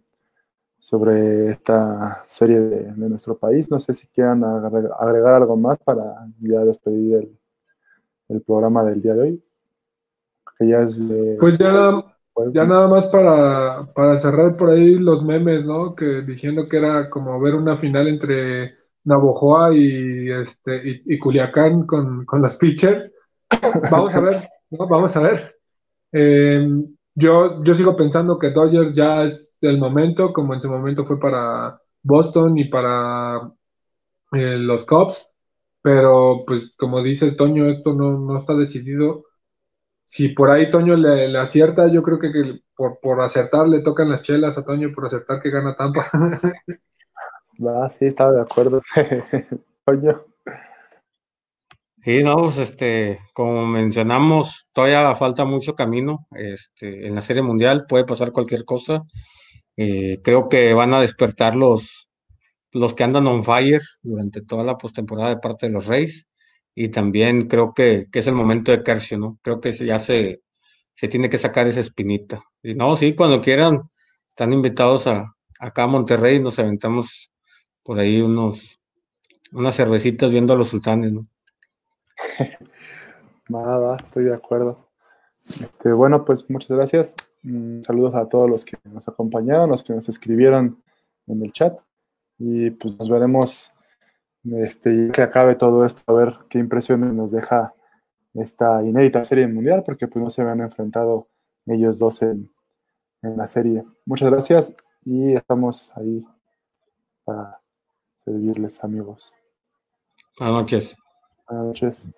[0.77, 3.69] sobre esta serie de, nuestro país.
[3.71, 7.39] No sé si quieran agregar, algo más para ya despedir el,
[8.29, 9.43] el programa del día de hoy.
[11.39, 12.17] Pues ya nada,
[12.53, 15.95] ya nada más para, cerrar por ahí los memes, ¿no?
[15.95, 22.25] Que diciendo que era como ver una final entre Navojoa y, este, y, Culiacán con,
[22.25, 23.13] con, los pitchers.
[23.91, 25.55] Vamos a ver, vamos a ver.
[26.11, 26.67] Eh,
[27.15, 31.19] yo, yo sigo pensando que Dodgers ya es el momento, como en su momento fue
[31.19, 33.51] para Boston y para
[34.31, 35.29] eh, los Cubs,
[35.81, 39.25] pero pues como dice Toño, esto no, no está decidido.
[40.09, 44.23] Si por ahí Toño le, acierta, yo creo que, por, por acertar le tocan las
[44.23, 46.09] chelas a Toño por acertar que gana Tampa.
[47.61, 48.81] Ah, sí, estaba de acuerdo.
[49.85, 50.23] Toño.
[52.01, 56.25] Sí, no, pues este, como mencionamos, todavía falta mucho camino.
[56.31, 59.03] Este, en la Serie Mundial puede pasar cualquier cosa.
[59.75, 62.09] Eh, creo que van a despertar los,
[62.71, 66.28] los que andan on fire durante toda la postemporada de parte de los Reyes.
[66.75, 69.39] Y también creo que, es el momento de Kercio, ¿no?
[69.41, 70.41] Creo que ya se,
[70.93, 72.41] se tiene que sacar esa espinita.
[72.63, 73.81] Y no, sí, cuando quieran,
[74.29, 77.31] están invitados a, acá a Monterrey y nos aventamos
[77.83, 78.79] por ahí unos,
[79.51, 81.23] unas cervecitas viendo a los sultanes, ¿no?
[83.49, 84.89] va, estoy de acuerdo.
[85.45, 87.15] Este, bueno, pues muchas gracias.
[87.43, 90.81] Mm, saludos a todos los que nos acompañaron, los que nos escribieron
[91.27, 91.77] en el chat.
[92.37, 93.73] Y pues nos veremos
[94.43, 97.73] este, que acabe todo esto, a ver qué impresiones nos deja
[98.33, 101.27] esta inédita serie mundial, porque pues no se habían enfrentado
[101.65, 102.51] ellos dos en,
[103.21, 103.83] en la serie.
[104.05, 104.73] Muchas gracias
[105.05, 106.25] y estamos ahí
[107.23, 107.59] para
[108.17, 109.33] servirles, amigos.
[110.39, 110.97] Buenas noches.
[111.47, 112.09] Buenas noches.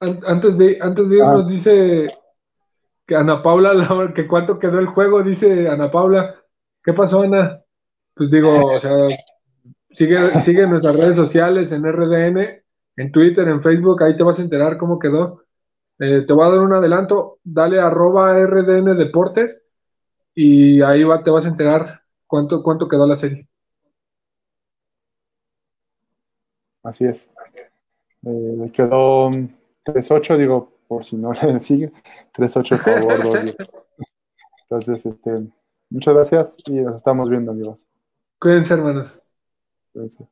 [0.00, 1.48] Antes de, antes de irnos, ah.
[1.48, 2.08] dice
[3.06, 6.34] que Ana Paula, que cuánto quedó el juego, dice Ana Paula.
[6.82, 7.62] ¿Qué pasó, Ana?
[8.14, 8.92] Pues digo, o sea,
[9.90, 12.62] sigue, sigue en nuestras redes sociales, en RDN,
[12.96, 15.44] en Twitter, en Facebook, ahí te vas a enterar cómo quedó.
[15.98, 19.62] Eh, te voy a dar un adelanto, dale arroba RDN Deportes
[20.34, 23.48] y ahí va, te vas a enterar cuánto, cuánto quedó la serie.
[26.82, 27.30] Así es.
[28.24, 29.30] Eh, quedó
[29.84, 31.92] 3-8, digo, por si no le sigue,
[32.32, 33.20] 3-8 favor.
[34.62, 35.48] Entonces, este,
[35.90, 37.86] muchas gracias y nos estamos viendo, amigos.
[38.38, 39.19] Cuídense, hermanos.
[39.92, 40.28] Cuídense.